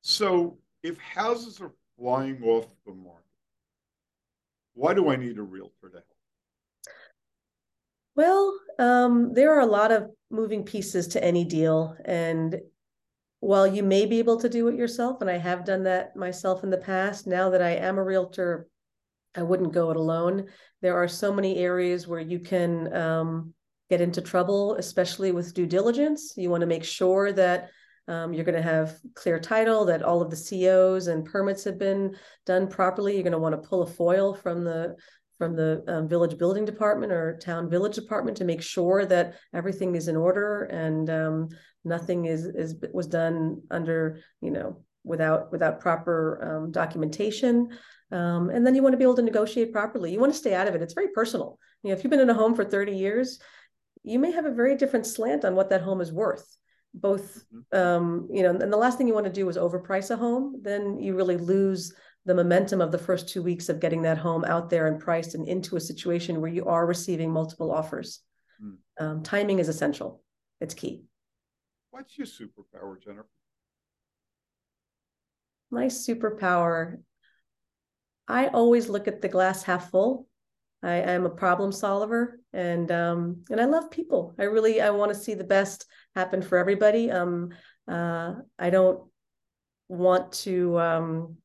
So, 0.02 0.58
if 0.84 0.98
houses 1.00 1.62
are 1.62 1.72
flying 1.98 2.43
off 2.43 2.67
the 2.86 2.93
market, 2.93 3.24
why 4.74 4.93
do 4.93 5.10
I 5.10 5.15
need 5.15 5.38
a 5.38 5.43
realtor 5.43 5.89
to 5.89 5.93
help? 5.93 6.12
Well, 8.15 8.60
um, 8.80 9.34
there 9.34 9.56
are 9.56 9.62
a 9.62 9.65
lot 9.65 9.91
of 9.91 10.10
moving 10.30 10.63
pieces 10.63 11.08
to 11.10 11.23
any 11.23 11.45
deal, 11.45 11.95
and 12.06 12.60
while 13.39 13.67
you 13.67 13.84
may 13.84 14.06
be 14.06 14.19
able 14.19 14.39
to 14.39 14.49
do 14.49 14.67
it 14.67 14.76
yourself, 14.76 15.19
and 15.21 15.30
I 15.30 15.38
have 15.38 15.65
done 15.65 15.84
that 15.84 16.15
myself 16.15 16.63
in 16.63 16.69
the 16.69 16.78
past, 16.78 17.28
now 17.28 17.49
that 17.49 17.62
I 17.62 17.71
am 17.71 17.97
a 17.97 18.04
realtor, 18.04 18.67
I 19.36 19.41
wouldn't 19.41 19.73
go 19.73 19.89
it 19.89 19.97
alone. 19.97 20.47
There 20.82 20.95
are 20.95 21.08
so 21.08 21.34
many 21.34 21.58
areas 21.58 22.08
where 22.08 22.19
you 22.21 22.39
can 22.39 22.93
um, 22.95 23.54
get 23.89 23.99
into 23.99 24.21
trouble, 24.21 24.76
especially 24.76 25.32
with 25.32 25.54
due 25.54 25.65
diligence. 25.65 26.34
You 26.38 26.49
want 26.49 26.62
to 26.62 26.67
make 26.67 26.84
sure 26.84 27.32
that 27.34 27.69
um, 28.08 28.34
you're 28.34 28.45
going 28.45 28.56
to 28.56 28.62
have 28.62 28.97
clear 29.13 29.39
title, 29.39 29.86
that 29.86 30.04
all 30.04 30.21
of 30.21 30.30
the 30.30 30.38
COs 30.49 31.08
and 31.08 31.26
permits 31.26 31.63
have 31.63 31.78
been 31.78 32.15
done 32.45 32.67
properly. 32.67 33.13
You're 33.13 33.23
going 33.23 33.34
to 33.34 33.39
want 33.39 33.62
to 33.62 33.67
pull 33.67 33.82
a 33.82 33.88
FOIL 33.88 34.36
from 34.36 34.63
the 34.63 34.95
from 35.38 35.56
the 35.56 35.84
um, 35.88 36.08
village 36.08 36.38
building 36.38 36.65
department 36.65 37.12
or 37.12 37.38
town 37.38 37.69
village 37.69 37.96
department 37.96 38.38
to 38.38 38.46
make 38.46 38.62
sure 38.62 39.06
that 39.06 39.36
everything 39.54 39.96
is 39.96 40.08
in 40.08 40.15
order 40.15 40.63
and 40.63 41.10
um, 41.10 41.50
nothing 41.84 42.26
is 42.26 42.46
is 42.46 42.76
was 42.93 43.08
done 43.08 43.62
under 43.72 44.19
you 44.41 44.52
know 44.52 44.84
without 45.04 45.52
without 45.52 45.80
proper 45.80 46.39
um, 46.43 46.72
documentation. 46.72 47.69
Um, 48.12 48.50
and 48.50 48.65
then 48.65 48.76
you 48.76 48.84
want 48.84 48.93
to 48.93 48.98
be 48.98 49.04
able 49.04 49.15
to 49.15 49.24
negotiate 49.24 49.74
properly. 49.74 50.12
You 50.12 50.19
want 50.19 50.32
to 50.32 50.38
stay 50.38 50.54
out 50.54 50.67
of 50.67 50.76
it. 50.76 50.82
It's 50.82 50.93
very 50.93 51.10
personal. 51.10 51.58
You 51.82 51.89
know 51.89 51.98
if 51.98 52.04
you've 52.04 52.12
been 52.12 52.19
in 52.19 52.30
a 52.30 52.34
home 52.34 52.56
for 52.56 52.63
30 52.63 52.96
years 52.96 53.39
you 54.04 54.19
may 54.19 54.32
have 54.32 54.46
a 54.46 54.52
very 54.52 54.76
different 54.76 55.06
slant 55.06 55.46
on 55.46 55.56
what 55.56 55.69
that 55.69 55.82
home 55.82 56.02
is 56.02 56.12
worth. 56.12 56.58
Both 56.93 57.43
mm-hmm. 57.54 57.78
um, 57.78 58.30
you 58.32 58.43
know 58.43 58.52
and 58.52 58.72
the 58.72 58.78
last 58.78 58.98
thing 58.98 59.08
you 59.08 59.13
want 59.13 59.26
to 59.26 59.32
do 59.32 59.50
is 59.50 59.58
overprice 59.58 60.12
a 60.12 60.15
home. 60.15 60.60
Then 60.62 61.00
you 61.00 61.15
really 61.15 61.38
lose 61.38 61.93
the 62.25 62.33
momentum 62.33 62.81
of 62.81 62.91
the 62.91 62.97
first 62.97 63.27
two 63.27 63.43
weeks 63.43 63.69
of 63.69 63.79
getting 63.79 64.03
that 64.03 64.17
home 64.17 64.45
out 64.45 64.69
there 64.69 64.88
and 64.88 64.99
priced 64.99 65.36
and 65.36 65.47
into 65.47 65.75
a 65.75 65.81
situation 65.81 66.39
where 66.39 66.51
you 66.51 66.65
are 66.65 66.86
receiving 66.86 67.31
multiple 67.31 67.71
offers 67.71 68.21
mm. 68.63 68.75
um, 68.99 69.23
timing 69.23 69.59
is 69.59 69.67
essential 69.67 70.21
it's 70.62 70.73
key 70.73 71.03
What's 71.93 72.17
your 72.17 72.25
superpower, 72.25 72.97
Jenifer? 72.99 73.25
My 75.69 75.86
superpower. 75.86 76.97
I 78.27 78.47
always 78.47 78.89
look 78.89 79.07
at 79.07 79.21
the 79.21 79.27
glass 79.27 79.62
half 79.62 79.91
full. 79.91 80.27
I 80.81 80.93
am 80.95 81.27
a 81.27 81.29
problem 81.29 81.71
solver 81.71 82.39
and 82.51 82.91
um, 82.91 83.43
and 83.51 83.62
I 83.62 83.65
love 83.65 83.91
people. 83.91 84.33
I 84.39 84.45
really 84.45 84.81
I 84.81 84.89
want 84.89 85.13
to 85.13 85.19
see 85.19 85.36
the 85.36 85.43
best 85.43 85.86
happen 86.15 86.41
for 86.41 86.57
everybody. 86.57 87.12
Um, 87.12 87.51
uh, 87.88 88.38
I 88.57 88.71
don't 88.71 89.07
want 89.88 90.31
to 90.31 90.79
um, 90.79 91.38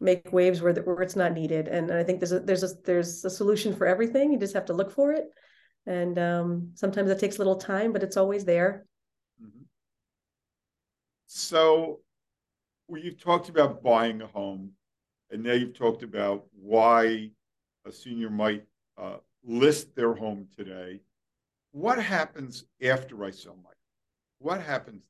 make 0.00 0.32
waves 0.32 0.60
where, 0.60 0.74
where 0.74 1.02
it's 1.02 1.16
not 1.16 1.32
needed. 1.32 1.68
And, 1.68 1.90
and 1.90 1.98
I 1.98 2.04
think 2.04 2.20
there's 2.20 2.32
a, 2.32 2.40
there's 2.40 2.62
a, 2.62 2.70
there's 2.84 3.24
a 3.24 3.30
solution 3.30 3.74
for 3.74 3.86
everything. 3.86 4.32
You 4.32 4.38
just 4.38 4.54
have 4.54 4.66
to 4.66 4.74
look 4.74 4.92
for 4.92 5.12
it. 5.12 5.26
And 5.86 6.18
um, 6.18 6.70
sometimes 6.74 7.10
it 7.10 7.18
takes 7.18 7.36
a 7.36 7.38
little 7.38 7.56
time, 7.56 7.92
but 7.92 8.02
it's 8.02 8.16
always 8.16 8.44
there. 8.44 8.86
Mm-hmm. 9.40 9.64
So 11.26 12.00
well, 12.88 13.00
you've 13.00 13.22
talked 13.22 13.48
about 13.48 13.82
buying 13.82 14.20
a 14.20 14.26
home, 14.26 14.72
and 15.30 15.42
now 15.42 15.52
you've 15.52 15.76
talked 15.76 16.02
about 16.02 16.44
why 16.52 17.30
a 17.86 17.92
senior 17.92 18.30
might 18.30 18.64
uh, 18.98 19.16
list 19.42 19.94
their 19.94 20.14
home 20.14 20.46
today. 20.56 21.00
What 21.72 21.98
happens 21.98 22.64
after 22.82 23.24
I 23.24 23.30
sell 23.30 23.56
my? 23.62 23.70
What 24.38 24.60
happens 24.60 25.02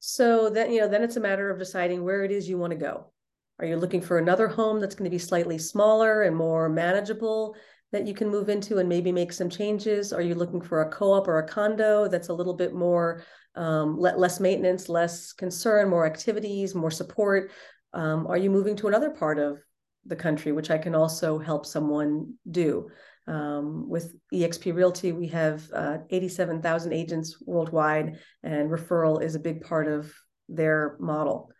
so 0.00 0.50
then, 0.50 0.72
you 0.72 0.80
know, 0.80 0.88
then 0.88 1.02
it's 1.02 1.16
a 1.16 1.20
matter 1.20 1.50
of 1.50 1.58
deciding 1.58 2.04
where 2.04 2.24
it 2.24 2.30
is 2.30 2.48
you 2.48 2.58
want 2.58 2.72
to 2.72 2.78
go. 2.78 3.12
Are 3.58 3.66
you 3.66 3.76
looking 3.76 4.00
for 4.00 4.18
another 4.18 4.46
home 4.46 4.78
that's 4.78 4.94
going 4.94 5.10
to 5.10 5.14
be 5.14 5.18
slightly 5.18 5.58
smaller 5.58 6.22
and 6.22 6.36
more 6.36 6.68
manageable 6.68 7.56
that 7.90 8.06
you 8.06 8.14
can 8.14 8.28
move 8.28 8.48
into 8.48 8.78
and 8.78 8.88
maybe 8.88 9.10
make 9.10 9.32
some 9.32 9.50
changes? 9.50 10.12
Are 10.12 10.22
you 10.22 10.34
looking 10.34 10.60
for 10.60 10.82
a 10.82 10.90
co-op 10.90 11.26
or 11.26 11.38
a 11.38 11.48
condo 11.48 12.06
that's 12.06 12.28
a 12.28 12.34
little 12.34 12.54
bit 12.54 12.74
more 12.74 13.24
um, 13.56 13.98
less 13.98 14.38
maintenance, 14.38 14.88
less 14.88 15.32
concern, 15.32 15.88
more 15.88 16.06
activities, 16.06 16.74
more 16.74 16.90
support? 16.90 17.50
Um, 17.92 18.26
are 18.26 18.36
you 18.36 18.50
moving 18.50 18.76
to 18.76 18.88
another 18.88 19.10
part 19.10 19.38
of 19.38 19.58
the 20.06 20.16
country, 20.16 20.52
which 20.52 20.70
I 20.70 20.78
can 20.78 20.94
also 20.94 21.38
help 21.38 21.66
someone 21.66 22.34
do? 22.48 22.88
Um, 23.28 23.88
with 23.88 24.14
eXp 24.32 24.74
Realty, 24.74 25.12
we 25.12 25.28
have 25.28 25.68
uh, 25.74 25.98
87,000 26.08 26.92
agents 26.92 27.36
worldwide, 27.44 28.18
and 28.42 28.70
referral 28.70 29.22
is 29.22 29.34
a 29.34 29.40
big 29.40 29.60
part 29.60 29.86
of 29.86 30.12
their 30.48 30.96
model. 30.98 31.50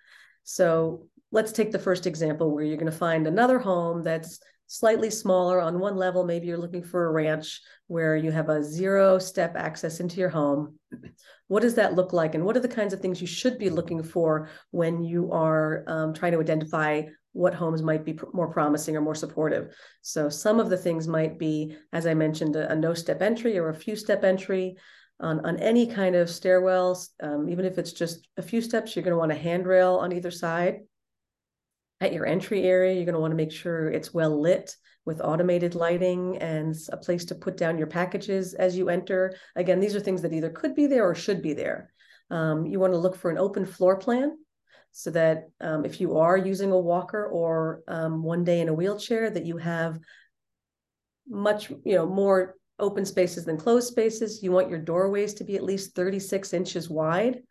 So 0.44 1.07
let's 1.31 1.52
take 1.52 1.70
the 1.70 1.78
first 1.78 2.07
example 2.07 2.50
where 2.50 2.64
you're 2.64 2.78
going 2.78 2.90
to 2.90 2.98
find 2.98 3.26
another 3.26 3.59
home 3.59 4.02
that's 4.02 4.40
slightly 4.66 5.11
smaller 5.11 5.61
on 5.61 5.78
one 5.78 5.96
level. 5.96 6.24
Maybe 6.24 6.46
you're 6.46 6.57
looking 6.57 6.83
for 6.83 7.07
a 7.07 7.12
ranch 7.12 7.61
where 7.87 8.16
you 8.16 8.31
have 8.31 8.48
a 8.48 8.62
zero 8.62 9.18
step 9.18 9.54
access 9.57 10.00
into 10.00 10.20
your 10.20 10.28
home. 10.31 10.78
What 11.48 11.62
does 11.62 11.74
that 11.74 11.94
look 11.94 12.12
like? 12.12 12.35
And 12.35 12.44
what 12.44 12.57
are 12.57 12.61
the 12.61 12.68
kinds 12.68 12.92
of 12.94 13.00
things 13.00 13.20
you 13.20 13.26
should 13.26 13.59
be 13.59 13.70
looking 13.70 14.02
for 14.02 14.48
when 14.70 15.02
you 15.02 15.33
are 15.33 15.85
um, 15.87 16.14
trying 16.14 16.33
to 16.33 16.40
identify 16.40 17.02
what 17.32 17.54
homes 17.54 17.82
might 17.82 18.04
be 18.04 18.14
pr- 18.14 18.26
more 18.32 18.50
promising 18.50 18.96
or 18.96 19.00
more 19.00 19.14
supportive. 19.14 19.74
So 20.02 20.28
some 20.28 20.60
of 20.60 20.70
the 20.70 20.76
things 20.76 21.06
might 21.06 21.38
be, 21.38 21.76
as 21.92 22.06
I 22.06 22.14
mentioned, 22.14 22.56
a, 22.56 22.72
a 22.72 22.74
no 22.74 22.94
step 22.94 23.22
entry 23.22 23.58
or 23.58 23.68
a 23.68 23.74
few 23.74 23.96
step 23.96 24.24
entry 24.24 24.76
on, 25.20 25.44
on 25.44 25.58
any 25.58 25.86
kind 25.86 26.16
of 26.16 26.28
stairwells. 26.28 27.08
Um, 27.22 27.48
even 27.48 27.64
if 27.64 27.78
it's 27.78 27.92
just 27.92 28.26
a 28.36 28.42
few 28.42 28.60
steps, 28.60 28.94
you're 28.94 29.02
going 29.02 29.12
to 29.12 29.18
want 29.18 29.32
a 29.32 29.36
handrail 29.36 29.96
on 29.96 30.12
either 30.12 30.30
side. 30.30 30.80
At 32.00 32.12
your 32.12 32.26
entry 32.26 32.62
area, 32.62 32.94
you're 32.94 33.04
going 33.04 33.14
to 33.14 33.20
want 33.20 33.32
to 33.32 33.36
make 33.36 33.52
sure 33.52 33.90
it's 33.90 34.14
well 34.14 34.40
lit 34.40 34.74
with 35.04 35.20
automated 35.20 35.74
lighting 35.74 36.36
and 36.38 36.76
a 36.92 36.96
place 36.96 37.24
to 37.24 37.34
put 37.34 37.56
down 37.56 37.78
your 37.78 37.86
packages 37.86 38.54
as 38.54 38.76
you 38.76 38.88
enter. 38.88 39.34
Again, 39.56 39.80
these 39.80 39.96
are 39.96 40.00
things 40.00 40.22
that 40.22 40.32
either 40.32 40.50
could 40.50 40.74
be 40.74 40.86
there 40.86 41.08
or 41.08 41.14
should 41.14 41.42
be 41.42 41.54
there. 41.54 41.92
Um, 42.30 42.66
you 42.66 42.78
want 42.78 42.92
to 42.92 42.98
look 42.98 43.16
for 43.16 43.30
an 43.30 43.38
open 43.38 43.64
floor 43.64 43.96
plan 43.96 44.36
so 44.98 45.12
that 45.12 45.50
um, 45.61 45.84
if 45.84 46.00
you 46.00 46.18
are 46.18 46.37
using 46.37 46.72
a 46.72 46.78
walker 46.78 47.26
or 47.26 47.82
um, 47.87 48.24
one 48.24 48.42
day 48.42 48.61
in 48.61 48.68
a 48.68 48.74
wheelchair 48.74 49.30
that 49.30 49.46
you 49.46 49.56
have 49.56 49.96
much 51.28 51.70
you 51.70 51.94
know 51.94 52.04
more 52.04 52.56
open 52.80 53.04
spaces 53.04 53.44
than 53.44 53.56
closed 53.56 53.87
spaces. 53.87 54.42
You 54.42 54.50
want 54.50 54.68
your 54.68 54.80
doorways 54.80 55.34
to 55.34 55.44
be 55.44 55.54
at 55.54 55.62
least 55.62 55.94
36 55.94 56.52
inches 56.52 56.90
wide. 56.90 57.42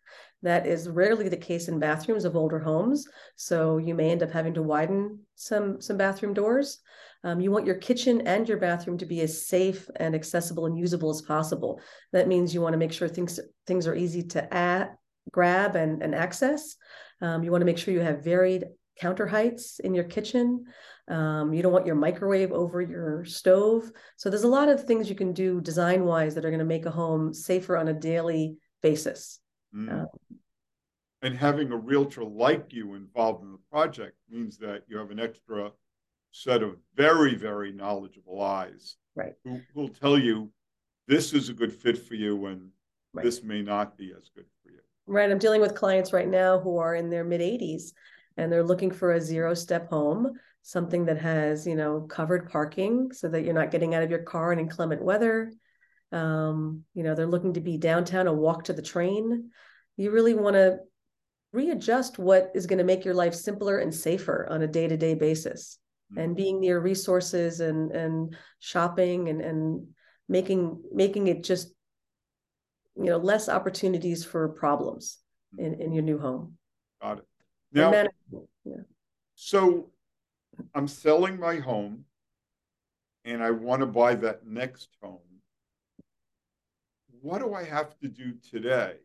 That 0.41 0.67
is 0.67 0.89
rarely 0.89 1.29
the 1.29 1.37
case 1.37 1.69
in 1.69 1.79
bathrooms 1.79 2.25
of 2.25 2.35
older 2.35 2.59
homes 2.59 3.07
so 3.37 3.77
you 3.77 3.95
may 3.95 4.11
end 4.11 4.23
up 4.23 4.31
having 4.31 4.53
to 4.55 4.61
widen 4.61 5.19
some 5.35 5.79
some 5.79 5.95
bathroom 5.95 6.33
doors. 6.33 6.79
Um, 7.23 7.39
you 7.39 7.49
want 7.49 7.65
your 7.65 7.75
kitchen 7.75 8.27
and 8.27 8.47
your 8.47 8.57
bathroom 8.57 8.97
to 8.97 9.05
be 9.05 9.21
as 9.21 9.47
safe 9.47 9.89
and 9.95 10.13
accessible 10.13 10.65
and 10.65 10.77
usable 10.77 11.11
as 11.11 11.21
possible. 11.21 11.79
That 12.11 12.27
means 12.27 12.53
you 12.53 12.59
want 12.59 12.73
to 12.73 12.77
make 12.77 12.91
sure 12.91 13.07
things 13.07 13.39
things 13.65 13.87
are 13.87 13.95
easy 13.95 14.23
to 14.23 14.53
add 14.53 14.89
grab 15.31 15.75
and, 15.77 16.01
and 16.01 16.15
access 16.15 16.75
um, 17.21 17.43
you 17.43 17.51
want 17.51 17.61
to 17.61 17.65
make 17.65 17.77
sure 17.77 17.93
you 17.93 18.01
have 18.01 18.23
varied 18.23 18.65
counter 18.99 19.27
heights 19.27 19.79
in 19.79 19.93
your 19.93 20.03
kitchen. 20.03 20.65
Um, 21.07 21.53
you 21.53 21.61
don't 21.61 21.71
want 21.71 21.85
your 21.85 21.95
microwave 21.95 22.51
over 22.51 22.81
your 22.81 23.23
stove. 23.25 23.91
So 24.17 24.29
there's 24.29 24.43
a 24.43 24.47
lot 24.47 24.69
of 24.69 24.83
things 24.83 25.09
you 25.09 25.15
can 25.15 25.33
do 25.33 25.61
design 25.61 26.03
wise 26.03 26.35
that 26.35 26.45
are 26.45 26.49
going 26.49 26.59
to 26.59 26.65
make 26.65 26.85
a 26.85 26.91
home 26.91 27.33
safer 27.33 27.77
on 27.77 27.87
a 27.87 27.93
daily 27.93 28.57
basis. 28.81 29.39
Mm. 29.75 30.01
Um, 30.01 30.07
and 31.21 31.35
having 31.35 31.71
a 31.71 31.77
realtor 31.77 32.23
like 32.23 32.73
you 32.73 32.93
involved 32.95 33.43
in 33.43 33.51
the 33.51 33.59
project 33.71 34.15
means 34.29 34.57
that 34.59 34.83
you 34.87 34.97
have 34.97 35.11
an 35.11 35.19
extra 35.19 35.71
set 36.31 36.61
of 36.61 36.77
very, 36.95 37.35
very 37.35 37.71
knowledgeable 37.71 38.41
eyes 38.41 38.97
right. 39.15 39.33
who 39.43 39.59
will 39.73 39.89
tell 39.89 40.17
you 40.17 40.51
this 41.07 41.33
is 41.33 41.49
a 41.49 41.53
good 41.53 41.73
fit 41.73 41.97
for 41.97 42.15
you 42.15 42.45
and 42.47 42.69
right. 43.13 43.23
this 43.23 43.43
may 43.43 43.61
not 43.61 43.97
be 43.97 44.13
as 44.15 44.29
good 44.35 44.45
for 44.63 44.71
you 44.71 44.79
right 45.07 45.31
i'm 45.31 45.39
dealing 45.39 45.61
with 45.61 45.75
clients 45.75 46.13
right 46.13 46.27
now 46.27 46.59
who 46.59 46.77
are 46.77 46.95
in 46.95 47.09
their 47.09 47.23
mid 47.23 47.41
80s 47.41 47.93
and 48.37 48.51
they're 48.51 48.63
looking 48.63 48.91
for 48.91 49.13
a 49.13 49.21
zero 49.21 49.53
step 49.53 49.89
home 49.89 50.33
something 50.67 51.05
that 51.05 51.17
has 51.17 51.65
you 51.65 51.75
know 51.75 52.01
covered 52.01 52.49
parking 52.49 53.09
so 53.13 53.29
that 53.29 53.43
you're 53.43 53.53
not 53.53 53.71
getting 53.71 53.95
out 53.95 54.03
of 54.03 54.09
your 54.09 54.23
car 54.23 54.51
in 54.51 54.59
inclement 54.59 55.01
weather. 55.01 55.53
Um, 56.11 56.83
you 56.93 57.03
know 57.03 57.15
they're 57.15 57.25
looking 57.25 57.53
to 57.53 57.61
be 57.61 57.77
downtown 57.77 58.27
and 58.27 58.37
walk 58.37 58.65
to 58.65 58.73
the 58.73 58.81
train. 58.81 59.49
You 59.95 60.11
really 60.11 60.33
want 60.33 60.55
to 60.55 60.79
readjust 61.53 62.19
what 62.19 62.51
is 62.53 62.65
going 62.65 62.79
to 62.79 62.83
make 62.83 63.05
your 63.05 63.13
life 63.13 63.33
simpler 63.33 63.77
and 63.77 63.95
safer 63.95 64.45
on 64.49 64.61
a 64.61 64.67
day-to-day 64.67 65.15
basis. 65.15 65.79
Mm-hmm. 66.11 66.21
and 66.21 66.35
being 66.37 66.59
near 66.61 66.79
resources 66.79 67.59
and 67.59 67.91
and 67.91 68.35
shopping 68.59 69.27
and 69.27 69.41
and 69.41 69.87
making 70.29 70.81
making 70.93 71.27
it 71.27 71.43
just 71.43 71.73
you 72.97 73.05
know 73.05 73.17
less 73.17 73.49
opportunities 73.49 74.25
for 74.25 74.49
problems 74.49 75.19
in, 75.57 75.75
in 75.75 75.93
your 75.93 76.03
new 76.03 76.17
home. 76.17 76.57
Got 77.01 77.19
it. 77.19 77.25
Now 77.71 77.91
yeah. 78.63 78.75
so 79.35 79.91
i'm 80.73 80.87
selling 80.87 81.39
my 81.39 81.57
home 81.57 82.05
and 83.25 83.43
i 83.43 83.51
want 83.51 83.81
to 83.81 83.85
buy 83.85 84.15
that 84.15 84.47
next 84.47 84.89
home. 85.01 85.19
What 87.21 87.39
do 87.39 87.53
i 87.53 87.63
have 87.63 87.97
to 87.99 88.07
do 88.07 88.33
today 88.49 88.95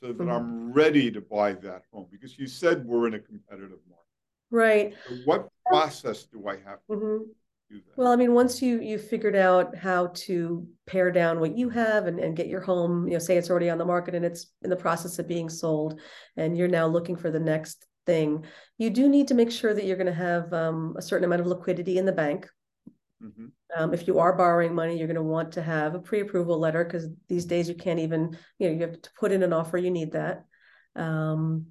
so 0.00 0.08
that 0.08 0.18
mm-hmm. 0.18 0.30
i'm 0.30 0.72
ready 0.72 1.10
to 1.10 1.20
buy 1.20 1.52
that 1.52 1.82
home? 1.92 2.06
Because 2.10 2.38
you 2.38 2.46
said 2.46 2.86
we're 2.86 3.08
in 3.08 3.14
a 3.14 3.18
competitive 3.18 3.80
market. 3.88 4.04
Right. 4.50 4.94
So 5.08 5.16
what 5.24 5.48
process 5.66 6.24
do 6.24 6.48
i 6.48 6.56
have 6.64 6.78
Well, 7.96 8.12
I 8.12 8.16
mean, 8.16 8.32
once 8.32 8.62
you 8.62 8.80
you 8.80 8.96
figured 8.96 9.34
out 9.34 9.76
how 9.76 10.08
to 10.14 10.66
pare 10.86 11.10
down 11.10 11.40
what 11.40 11.58
you 11.58 11.68
have 11.70 12.06
and, 12.06 12.20
and 12.20 12.36
get 12.36 12.46
your 12.46 12.60
home, 12.60 13.08
you 13.08 13.14
know, 13.14 13.18
say 13.18 13.36
it's 13.36 13.50
already 13.50 13.70
on 13.70 13.78
the 13.78 13.84
market 13.84 14.14
and 14.14 14.24
it's 14.24 14.52
in 14.62 14.70
the 14.70 14.76
process 14.76 15.18
of 15.18 15.26
being 15.26 15.48
sold, 15.48 16.00
and 16.36 16.56
you're 16.56 16.68
now 16.68 16.86
looking 16.86 17.16
for 17.16 17.30
the 17.30 17.40
next 17.40 17.86
thing, 18.06 18.44
you 18.78 18.88
do 18.88 19.08
need 19.08 19.28
to 19.28 19.34
make 19.34 19.50
sure 19.50 19.74
that 19.74 19.84
you're 19.84 19.96
going 19.96 20.06
to 20.06 20.12
have 20.12 20.52
um, 20.52 20.94
a 20.96 21.02
certain 21.02 21.24
amount 21.24 21.40
of 21.40 21.48
liquidity 21.48 21.98
in 21.98 22.06
the 22.06 22.12
bank. 22.12 22.48
Mm-hmm. 23.20 23.46
Um, 23.76 23.92
if 23.92 24.06
you 24.06 24.20
are 24.20 24.36
borrowing 24.36 24.74
money, 24.74 24.96
you're 24.96 25.08
going 25.08 25.16
to 25.16 25.22
want 25.22 25.52
to 25.52 25.62
have 25.62 25.94
a 25.94 25.98
pre-approval 25.98 26.60
letter 26.60 26.84
because 26.84 27.08
these 27.28 27.46
days 27.46 27.68
you 27.68 27.74
can't 27.74 27.98
even, 27.98 28.38
you 28.58 28.68
know, 28.68 28.74
you 28.74 28.80
have 28.82 29.02
to 29.02 29.10
put 29.18 29.32
in 29.32 29.42
an 29.42 29.52
offer. 29.52 29.76
You 29.76 29.90
need 29.90 30.12
that. 30.12 30.44
Um, 30.94 31.66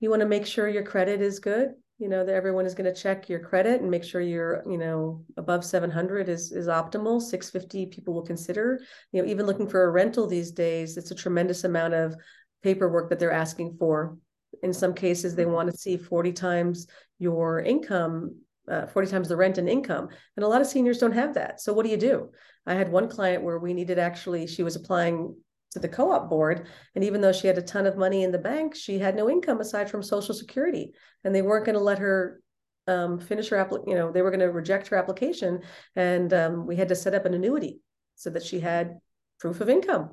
you 0.00 0.08
want 0.08 0.20
to 0.20 0.28
make 0.28 0.46
sure 0.46 0.68
your 0.68 0.84
credit 0.84 1.20
is 1.20 1.38
good 1.38 1.74
you 1.98 2.08
know 2.08 2.24
that 2.24 2.34
everyone 2.34 2.66
is 2.66 2.74
going 2.74 2.92
to 2.92 3.00
check 3.00 3.28
your 3.28 3.38
credit 3.38 3.80
and 3.80 3.90
make 3.90 4.04
sure 4.04 4.20
you're 4.20 4.62
you 4.68 4.78
know 4.78 5.24
above 5.36 5.64
700 5.64 6.28
is 6.28 6.52
is 6.52 6.66
optimal. 6.66 7.20
650 7.20 7.86
people 7.86 8.14
will 8.14 8.22
consider. 8.22 8.80
You 9.12 9.22
know 9.22 9.28
even 9.28 9.46
looking 9.46 9.68
for 9.68 9.84
a 9.84 9.90
rental 9.90 10.26
these 10.26 10.50
days 10.50 10.96
it's 10.96 11.10
a 11.10 11.14
tremendous 11.14 11.64
amount 11.64 11.94
of 11.94 12.14
paperwork 12.62 13.10
that 13.10 13.18
they're 13.18 13.32
asking 13.32 13.76
for. 13.78 14.16
In 14.62 14.72
some 14.72 14.94
cases 14.94 15.34
they 15.34 15.46
want 15.46 15.70
to 15.70 15.76
see 15.76 15.96
40 15.96 16.32
times 16.32 16.86
your 17.18 17.60
income 17.60 18.36
uh, 18.70 18.86
40 18.86 19.08
times 19.08 19.28
the 19.28 19.36
rent 19.36 19.58
and 19.58 19.68
income 19.68 20.08
and 20.36 20.44
a 20.44 20.48
lot 20.48 20.60
of 20.60 20.66
seniors 20.66 20.98
don't 20.98 21.12
have 21.12 21.34
that. 21.34 21.60
So 21.60 21.72
what 21.72 21.84
do 21.84 21.90
you 21.90 21.96
do? 21.96 22.30
I 22.66 22.74
had 22.74 22.90
one 22.90 23.08
client 23.08 23.42
where 23.42 23.58
we 23.58 23.74
needed 23.74 23.98
actually 23.98 24.46
she 24.46 24.62
was 24.62 24.76
applying 24.76 25.36
to 25.72 25.78
the 25.78 25.88
co-op 25.88 26.30
board 26.30 26.66
and 26.94 27.04
even 27.04 27.20
though 27.20 27.32
she 27.32 27.46
had 27.46 27.58
a 27.58 27.62
ton 27.62 27.86
of 27.86 27.96
money 27.96 28.22
in 28.22 28.32
the 28.32 28.38
bank 28.38 28.74
she 28.74 28.98
had 28.98 29.16
no 29.16 29.28
income 29.28 29.60
aside 29.60 29.90
from 29.90 30.02
social 30.02 30.34
security 30.34 30.92
and 31.24 31.34
they 31.34 31.42
weren't 31.42 31.66
going 31.66 31.76
to 31.76 31.84
let 31.84 31.98
her 31.98 32.40
um, 32.86 33.18
finish 33.18 33.48
her 33.48 33.56
application 33.56 33.88
you 33.88 33.94
know 33.96 34.10
they 34.10 34.22
were 34.22 34.30
going 34.30 34.40
to 34.40 34.50
reject 34.52 34.88
her 34.88 34.96
application 34.96 35.60
and 35.96 36.32
um, 36.32 36.66
we 36.66 36.76
had 36.76 36.88
to 36.88 36.96
set 36.96 37.14
up 37.14 37.24
an 37.24 37.34
annuity 37.34 37.80
so 38.16 38.30
that 38.30 38.42
she 38.42 38.60
had 38.60 38.98
proof 39.42 39.60
of 39.60 39.68
income. 39.68 40.10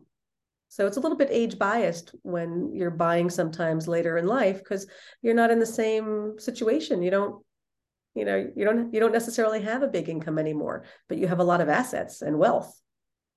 So 0.70 0.86
it's 0.88 0.98
a 0.98 1.00
little 1.00 1.18
bit 1.18 1.30
age 1.32 1.58
biased 1.58 2.14
when 2.24 2.72
you're 2.74 2.92
buying 2.92 3.30
sometimes 3.30 3.88
later 3.88 4.18
in 4.18 4.28
life 4.28 4.58
because 4.58 4.88
you're 5.22 5.36
not 5.36 5.52
in 5.52 5.60
the 5.60 5.66
same 5.66 6.36
situation. 6.40 7.02
You 7.02 7.12
don't 7.12 7.46
you 8.16 8.26
know 8.26 8.52
you 8.56 8.66
don't 8.66 8.92
you 8.92 9.00
don't 9.00 9.12
necessarily 9.12 9.62
have 9.62 9.84
a 9.84 9.88
big 9.88 10.10
income 10.10 10.40
anymore 10.40 10.84
but 11.08 11.20
you 11.20 11.28
have 11.28 11.38
a 11.38 11.44
lot 11.44 11.62
of 11.62 11.70
assets 11.70 12.24
and 12.24 12.40
wealth 12.40 12.82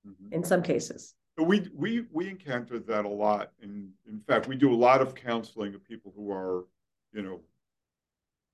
mm-hmm. 0.06 0.32
in 0.32 0.42
some 0.42 0.62
cases 0.62 1.14
we 1.38 1.68
we 1.74 2.04
we 2.10 2.28
encounter 2.28 2.78
that 2.78 3.04
a 3.04 3.08
lot. 3.08 3.52
In 3.62 3.90
in 4.06 4.20
fact, 4.20 4.48
we 4.48 4.56
do 4.56 4.72
a 4.72 4.76
lot 4.76 5.00
of 5.00 5.14
counseling 5.14 5.74
of 5.74 5.84
people 5.84 6.12
who 6.14 6.30
are, 6.30 6.64
you 7.12 7.22
know, 7.22 7.40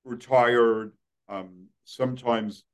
retired. 0.04 0.92
Um, 1.28 1.66
sometimes 1.84 2.64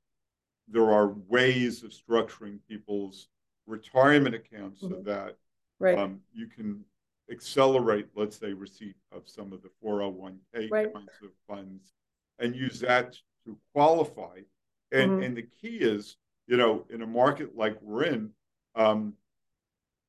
there 0.67 0.91
are 0.91 1.15
ways 1.27 1.83
of 1.83 1.91
structuring 1.91 2.59
people's 2.67 3.27
retirement 3.67 4.35
accounts 4.35 4.81
mm-hmm. 4.81 4.95
so 4.95 5.01
that 5.01 5.37
right. 5.79 5.97
um, 5.97 6.19
you 6.33 6.47
can 6.47 6.83
accelerate, 7.31 8.07
let's 8.15 8.37
say, 8.37 8.53
receipt 8.53 8.95
of 9.11 9.23
some 9.27 9.51
of 9.53 9.61
the 9.61 9.69
401k 9.83 10.71
right. 10.71 10.93
kinds 10.93 11.09
of 11.23 11.29
funds 11.47 11.93
and 12.39 12.55
use 12.55 12.79
that 12.79 13.15
to 13.45 13.57
qualify. 13.73 14.39
And, 14.91 15.11
mm-hmm. 15.11 15.23
and 15.23 15.37
the 15.37 15.43
key 15.43 15.77
is, 15.77 16.17
you 16.47 16.57
know, 16.57 16.85
in 16.89 17.01
a 17.01 17.07
market 17.07 17.55
like 17.55 17.77
we're 17.81 18.03
in, 18.03 18.31
um, 18.75 19.13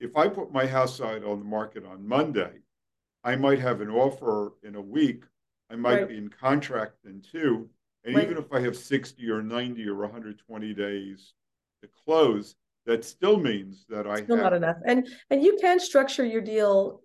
if 0.00 0.16
I 0.16 0.28
put 0.28 0.52
my 0.52 0.66
house 0.66 0.96
side 0.96 1.24
on 1.24 1.38
the 1.38 1.44
market 1.44 1.84
on 1.84 2.06
Monday, 2.06 2.52
I 3.24 3.36
might 3.36 3.58
have 3.58 3.80
an 3.80 3.90
offer 3.90 4.52
in 4.62 4.76
a 4.76 4.80
week. 4.80 5.24
I 5.70 5.76
might 5.76 6.00
right. 6.00 6.08
be 6.08 6.18
in 6.18 6.28
contract 6.28 7.04
in 7.04 7.22
two. 7.22 7.68
And 8.04 8.14
right. 8.14 8.24
even 8.24 8.38
if 8.38 8.52
I 8.52 8.60
have 8.60 8.76
60 8.76 9.28
or 9.30 9.42
90 9.42 9.88
or 9.88 9.96
120 9.96 10.74
days 10.74 11.34
to 11.82 11.88
close, 12.04 12.54
that 12.86 13.04
still 13.04 13.38
means 13.38 13.84
that 13.88 14.06
I 14.06 14.22
still 14.22 14.36
have, 14.36 14.44
not 14.44 14.52
enough. 14.52 14.76
And 14.86 15.08
and 15.28 15.42
you 15.42 15.58
can 15.60 15.80
structure 15.80 16.24
your 16.24 16.40
deal 16.40 17.02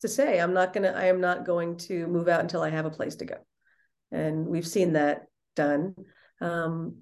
to 0.00 0.08
say, 0.08 0.40
I'm 0.40 0.52
not 0.52 0.72
gonna, 0.72 0.92
I 0.96 1.04
am 1.04 1.20
not 1.20 1.46
going 1.46 1.76
to 1.78 2.06
move 2.08 2.28
out 2.28 2.40
until 2.40 2.62
I 2.62 2.70
have 2.70 2.86
a 2.86 2.90
place 2.90 3.14
to 3.16 3.24
go. 3.24 3.36
And 4.10 4.46
we've 4.46 4.66
seen 4.66 4.94
that 4.94 5.26
done. 5.54 5.94
Um, 6.40 6.98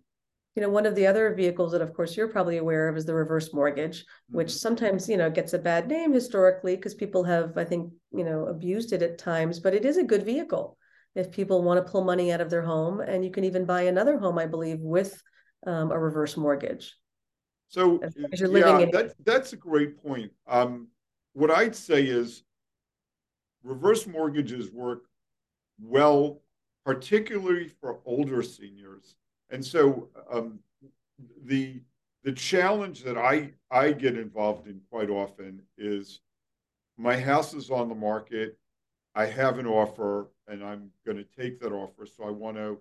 you 0.55 0.63
know, 0.63 0.69
one 0.69 0.87
of 0.87 0.95
the 0.95 1.07
other 1.07 1.35
vehicles 1.35 1.73
that, 1.73 1.83
of 1.83 1.93
course, 1.95 2.17
you're 2.17 2.29
probably 2.29 2.59
aware 2.59 2.89
of 2.89 2.97
is 2.97 3.05
the 3.05 3.15
reverse 3.15 3.53
mortgage, 3.53 4.05
which 4.29 4.49
mm-hmm. 4.49 4.57
sometimes, 4.57 5.09
you 5.09 5.17
know, 5.17 5.29
gets 5.29 5.53
a 5.53 5.59
bad 5.59 5.89
name 5.89 6.13
historically 6.13 6.77
because 6.77 6.95
people 6.95 7.25
have, 7.25 7.59
I 7.59 7.65
think, 7.65 7.93
you 8.13 8.25
know, 8.25 8.47
abused 8.47 8.93
it 8.93 9.03
at 9.03 9.19
times, 9.19 9.59
but 9.59 9.75
it 9.75 9.85
is 9.85 9.97
a 9.97 10.05
good 10.05 10.25
vehicle 10.25 10.79
if 11.17 11.33
people 11.33 11.63
want 11.63 11.85
to 11.85 11.91
pull 11.91 12.05
money 12.05 12.33
out 12.33 12.41
of 12.41 12.51
their 12.51 12.63
home. 12.63 13.01
And 13.01 13.25
you 13.25 13.33
can 13.33 13.45
even 13.45 13.65
buy 13.65 13.83
another 13.83 14.17
home, 14.19 14.39
I 14.39 14.47
believe, 14.47 14.79
with 14.79 15.21
um, 15.67 15.91
a 15.91 15.99
reverse 15.99 16.37
mortgage. 16.37 16.95
So, 17.69 18.01
yeah, 18.17 18.87
that, 18.93 19.15
that's 19.25 19.53
a 19.53 19.57
great 19.57 20.01
point. 20.01 20.31
Um, 20.47 20.89
what 21.33 21.51
I'd 21.51 21.75
say 21.75 22.05
is 22.05 22.45
reverse 23.65 24.07
mortgages 24.07 24.71
work 24.71 25.03
well, 25.81 26.43
particularly 26.85 27.73
for 27.81 27.99
older 28.05 28.43
seniors 28.43 29.17
and 29.55 29.65
so 29.65 30.09
um, 30.31 30.59
the 31.45 31.81
the 32.25 32.33
challenge 32.33 33.05
that 33.05 33.17
I 33.17 33.53
I 33.71 33.93
get 33.93 34.19
involved 34.19 34.67
in 34.67 34.81
quite 34.91 35.11
often 35.11 35.63
is 35.79 36.21
my 36.99 37.19
house 37.19 37.55
is 37.55 37.71
on 37.71 37.89
the 37.89 37.95
market. 37.95 38.59
I 39.15 39.27
have 39.27 39.59
an 39.61 39.67
offer, 39.67 40.29
and 40.49 40.65
I'm 40.65 40.91
going 41.07 41.19
to 41.19 41.25
take 41.41 41.61
that 41.61 41.73
offer. 41.73 42.05
So 42.05 42.25
I 42.25 42.31
want 42.31 42.57
to 42.57 42.81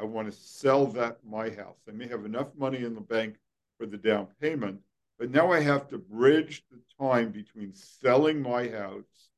I 0.00 0.04
want 0.04 0.32
to 0.32 0.36
sell 0.36 0.86
that 0.88 1.18
my 1.28 1.50
house. 1.50 1.76
I 1.86 1.92
may 1.92 2.08
have 2.08 2.24
enough 2.24 2.48
money 2.56 2.78
in 2.84 2.94
the 2.94 3.02
bank 3.02 3.36
for 3.78 3.84
the 3.84 3.98
down 3.98 4.28
payment, 4.40 4.80
but 5.18 5.30
now 5.30 5.52
I 5.52 5.60
have 5.60 5.88
to 5.88 5.98
bridge 5.98 6.64
the 6.70 6.80
time 6.98 7.32
between 7.32 7.74
selling 7.74 8.40
my 8.40 8.68
house 8.68 9.28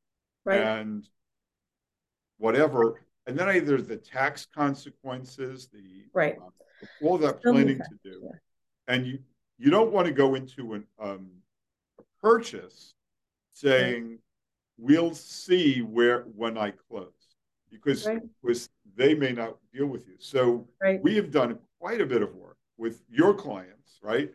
right. 0.44 0.60
and 0.60 1.08
whatever, 2.38 3.02
and 3.26 3.36
then 3.36 3.48
either 3.48 3.82
the 3.82 3.96
tax 3.96 4.46
consequences, 4.54 5.68
the 5.72 6.04
right. 6.14 6.36
Uh, 6.40 6.50
all 7.02 7.18
that 7.18 7.42
planning 7.42 7.78
to 7.78 7.98
do, 8.10 8.20
yeah. 8.22 8.30
and 8.88 9.06
you 9.06 9.18
you 9.58 9.70
don't 9.70 9.92
want 9.92 10.06
to 10.06 10.12
go 10.12 10.34
into 10.34 10.74
an 10.74 10.84
um, 10.98 11.28
a 11.98 12.02
purchase 12.20 12.94
saying 13.52 14.08
right. 14.08 14.18
we'll 14.78 15.14
see 15.14 15.80
where 15.80 16.22
when 16.34 16.58
I 16.58 16.72
close 16.88 17.12
because 17.70 18.06
right. 18.06 18.22
because 18.42 18.68
they 18.96 19.14
may 19.14 19.32
not 19.32 19.56
deal 19.72 19.86
with 19.86 20.06
you. 20.06 20.14
So 20.18 20.66
right. 20.80 21.02
we 21.02 21.16
have 21.16 21.30
done 21.30 21.58
quite 21.80 22.00
a 22.00 22.06
bit 22.06 22.22
of 22.22 22.34
work 22.34 22.56
with 22.78 23.02
your 23.10 23.34
clients, 23.34 23.98
right? 24.02 24.30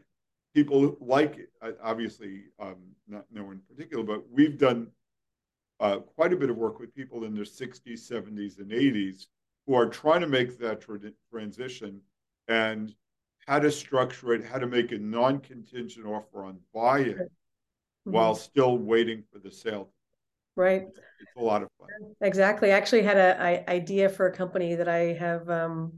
People 0.54 0.98
like 1.00 1.38
it, 1.38 1.78
obviously, 1.82 2.44
um, 2.60 2.76
not 3.08 3.26
no 3.32 3.44
one 3.44 3.54
in 3.54 3.76
particular, 3.76 4.04
but 4.04 4.24
we've 4.30 4.58
done 4.58 4.88
uh, 5.80 6.00
quite 6.00 6.34
a 6.34 6.36
bit 6.36 6.50
of 6.50 6.58
work 6.58 6.80
with 6.80 6.94
people 6.94 7.24
in 7.24 7.34
their 7.34 7.46
60s, 7.46 7.82
70s, 7.88 8.60
and 8.60 8.72
80s 8.72 9.28
who 9.66 9.76
are 9.76 9.88
trying 9.88 10.22
to 10.22 10.28
make 10.28 10.60
that 10.60 10.82
tra- 10.82 11.00
transition 11.32 12.02
and 12.52 12.94
how 13.48 13.60
to 13.60 13.72
structure 13.72 14.34
it, 14.34 14.46
how 14.46 14.60
to 14.60 14.68
make 14.68 14.92
a 14.92 14.98
non-contingent 14.98 16.06
offer 16.06 16.44
on 16.44 16.60
buy-in 16.74 17.14
mm-hmm. 17.14 18.12
while 18.12 18.36
still 18.36 18.78
waiting 18.78 19.24
for 19.32 19.40
the 19.40 19.52
sale. 19.52 19.90
Right. 20.56 20.84
It's, 20.84 21.00
it's 21.22 21.32
a 21.38 21.42
lot 21.42 21.64
of 21.64 21.70
fun. 21.80 21.88
Exactly. 22.22 22.72
I 22.72 22.78
actually 22.78 23.04
had 23.04 23.18
an 23.18 23.64
idea 23.68 24.10
for 24.10 24.28
a 24.28 24.32
company 24.32 24.76
that 24.76 24.90
I 24.90 25.14
have 25.14 25.50
um, 25.50 25.94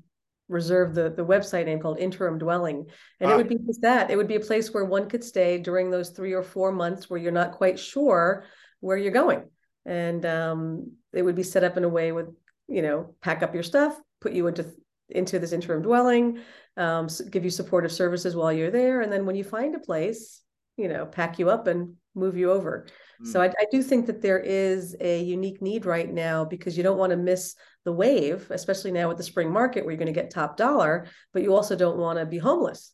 reserved 0.47 0.95
the, 0.95 1.09
the 1.09 1.25
website 1.25 1.65
name 1.65 1.79
called 1.79 1.99
Interim 1.99 2.37
Dwelling. 2.37 2.85
And 3.19 3.31
ah. 3.31 3.33
it 3.33 3.37
would 3.37 3.49
be 3.49 3.57
just 3.65 3.81
that. 3.81 4.11
It 4.11 4.15
would 4.15 4.27
be 4.27 4.35
a 4.35 4.39
place 4.39 4.73
where 4.73 4.85
one 4.85 5.09
could 5.09 5.23
stay 5.23 5.57
during 5.57 5.89
those 5.89 6.11
three 6.11 6.33
or 6.33 6.43
four 6.43 6.71
months 6.71 7.09
where 7.09 7.19
you're 7.19 7.31
not 7.31 7.53
quite 7.53 7.79
sure 7.79 8.45
where 8.79 8.97
you're 8.97 9.11
going. 9.11 9.43
And 9.85 10.25
um, 10.25 10.91
it 11.13 11.23
would 11.23 11.35
be 11.35 11.43
set 11.43 11.63
up 11.63 11.77
in 11.77 11.83
a 11.83 11.89
way 11.89 12.11
with, 12.11 12.29
you 12.67 12.81
know, 12.81 13.15
pack 13.21 13.43
up 13.43 13.53
your 13.53 13.63
stuff, 13.63 13.99
put 14.21 14.33
you 14.33 14.47
into 14.47 14.71
into 15.09 15.39
this 15.39 15.51
interim 15.51 15.81
dwelling, 15.81 16.39
um, 16.77 17.07
give 17.29 17.43
you 17.43 17.49
supportive 17.49 17.91
services 17.91 18.35
while 18.35 18.51
you're 18.51 18.71
there, 18.71 19.01
and 19.01 19.11
then 19.11 19.25
when 19.25 19.35
you 19.35 19.43
find 19.43 19.75
a 19.75 19.79
place, 19.79 20.41
you 20.77 20.87
know, 20.87 21.05
pack 21.05 21.39
you 21.39 21.49
up 21.49 21.67
and 21.67 21.95
move 22.15 22.37
you 22.37 22.51
over. 22.51 22.87
Mm. 23.21 23.27
So 23.27 23.41
I, 23.41 23.47
I, 23.47 23.65
do 23.71 23.81
think 23.81 24.07
that 24.07 24.21
there 24.21 24.39
is 24.39 24.95
a 24.99 25.21
unique 25.21 25.61
need 25.61 25.85
right 25.85 26.11
now 26.11 26.45
because 26.45 26.77
you 26.77 26.83
don't 26.83 26.97
want 26.97 27.11
to 27.11 27.17
miss 27.17 27.55
the 27.85 27.91
wave, 27.91 28.47
especially 28.49 28.91
now 28.91 29.07
with 29.07 29.17
the 29.17 29.23
spring 29.23 29.51
market 29.51 29.83
where 29.83 29.91
you're 29.91 29.99
going 29.99 30.13
to 30.13 30.19
get 30.19 30.31
top 30.31 30.57
dollar, 30.57 31.07
but 31.31 31.43
you 31.43 31.53
also 31.53 31.75
don't 31.75 31.97
want 31.97 32.19
to 32.19 32.25
be 32.25 32.37
homeless. 32.37 32.93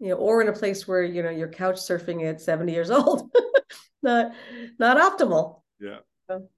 You 0.00 0.10
know, 0.10 0.16
or 0.16 0.40
in 0.40 0.48
a 0.48 0.52
place 0.52 0.86
where 0.86 1.02
you 1.02 1.22
know 1.22 1.30
you're 1.30 1.48
couch 1.48 1.76
surfing 1.76 2.28
at 2.28 2.40
70 2.40 2.72
years 2.72 2.90
old. 2.90 3.34
not 4.02 4.32
not 4.78 4.96
optimal. 4.96 5.62
Yeah. 5.80 5.98
So, 6.28 6.48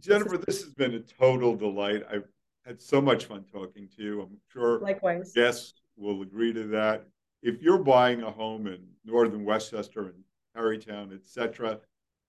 Jenifer, 0.00 0.44
this 0.44 0.62
has 0.62 0.72
been 0.72 0.94
a 0.94 1.00
total 1.00 1.54
delight. 1.54 2.02
I've 2.10 2.26
had 2.64 2.80
so 2.80 3.00
much 3.00 3.26
fun 3.26 3.44
talking 3.52 3.88
to 3.96 4.02
you. 4.02 4.22
I'm 4.22 4.38
sure 4.52 4.80
likewise 4.80 5.32
guests 5.32 5.74
will 5.96 6.22
agree 6.22 6.52
to 6.52 6.64
that. 6.68 7.06
If 7.42 7.60
you're 7.60 7.78
buying 7.78 8.22
a 8.22 8.30
home 8.30 8.66
in 8.66 8.80
northern 9.04 9.44
Westchester 9.44 10.06
and 10.06 10.24
Tarrytown, 10.54 11.12
etc., 11.12 11.80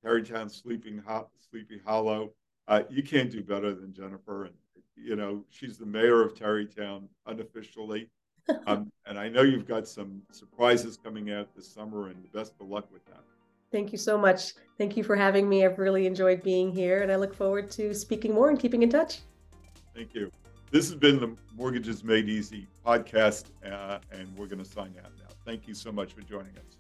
Tarrytown, 0.03 0.49
Sleeping 0.49 1.01
Ho- 1.05 1.29
Sleepy 1.49 1.79
Hollow, 1.85 2.31
uh, 2.67 2.83
you 2.89 3.03
can't 3.03 3.29
do 3.29 3.43
better 3.43 3.73
than 3.73 3.93
Jenifer. 3.93 4.45
And 4.45 4.53
you 4.95 5.15
know 5.15 5.43
she's 5.49 5.77
the 5.77 5.85
mayor 5.85 6.21
of 6.21 6.35
Tarrytown 6.35 7.07
unofficially. 7.25 8.09
um, 8.67 8.91
and 9.05 9.17
I 9.17 9.29
know 9.29 9.41
you've 9.41 9.67
got 9.67 9.87
some 9.87 10.21
surprises 10.31 10.97
coming 11.01 11.31
out 11.31 11.55
this 11.55 11.71
summer, 11.71 12.09
and 12.09 12.21
the 12.23 12.37
best 12.37 12.53
of 12.59 12.67
luck 12.67 12.91
with 12.91 13.05
that. 13.05 13.21
Thank 13.71 13.91
you 13.91 13.97
so 13.97 14.17
much. 14.17 14.53
Thank 14.77 14.97
you 14.97 15.03
for 15.03 15.15
having 15.15 15.47
me. 15.47 15.65
I've 15.65 15.79
really 15.79 16.05
enjoyed 16.05 16.43
being 16.43 16.71
here, 16.71 17.01
and 17.01 17.11
I 17.11 17.15
look 17.15 17.33
forward 17.33 17.71
to 17.71 17.93
speaking 17.93 18.33
more 18.33 18.49
and 18.49 18.59
keeping 18.59 18.83
in 18.83 18.89
touch. 18.89 19.21
Thank 19.95 20.13
you. 20.15 20.31
This 20.71 20.89
has 20.89 20.95
been 20.95 21.19
the 21.19 21.35
Mortgages 21.55 22.03
Made 22.03 22.27
Easy 22.27 22.67
podcast, 22.83 23.45
uh, 23.63 23.99
and 24.11 24.35
we're 24.35 24.47
going 24.47 24.63
to 24.63 24.69
sign 24.69 24.95
out 25.03 25.11
now. 25.19 25.35
Thank 25.45 25.67
you 25.67 25.75
so 25.75 25.91
much 25.91 26.13
for 26.13 26.21
joining 26.21 26.57
us. 26.57 26.77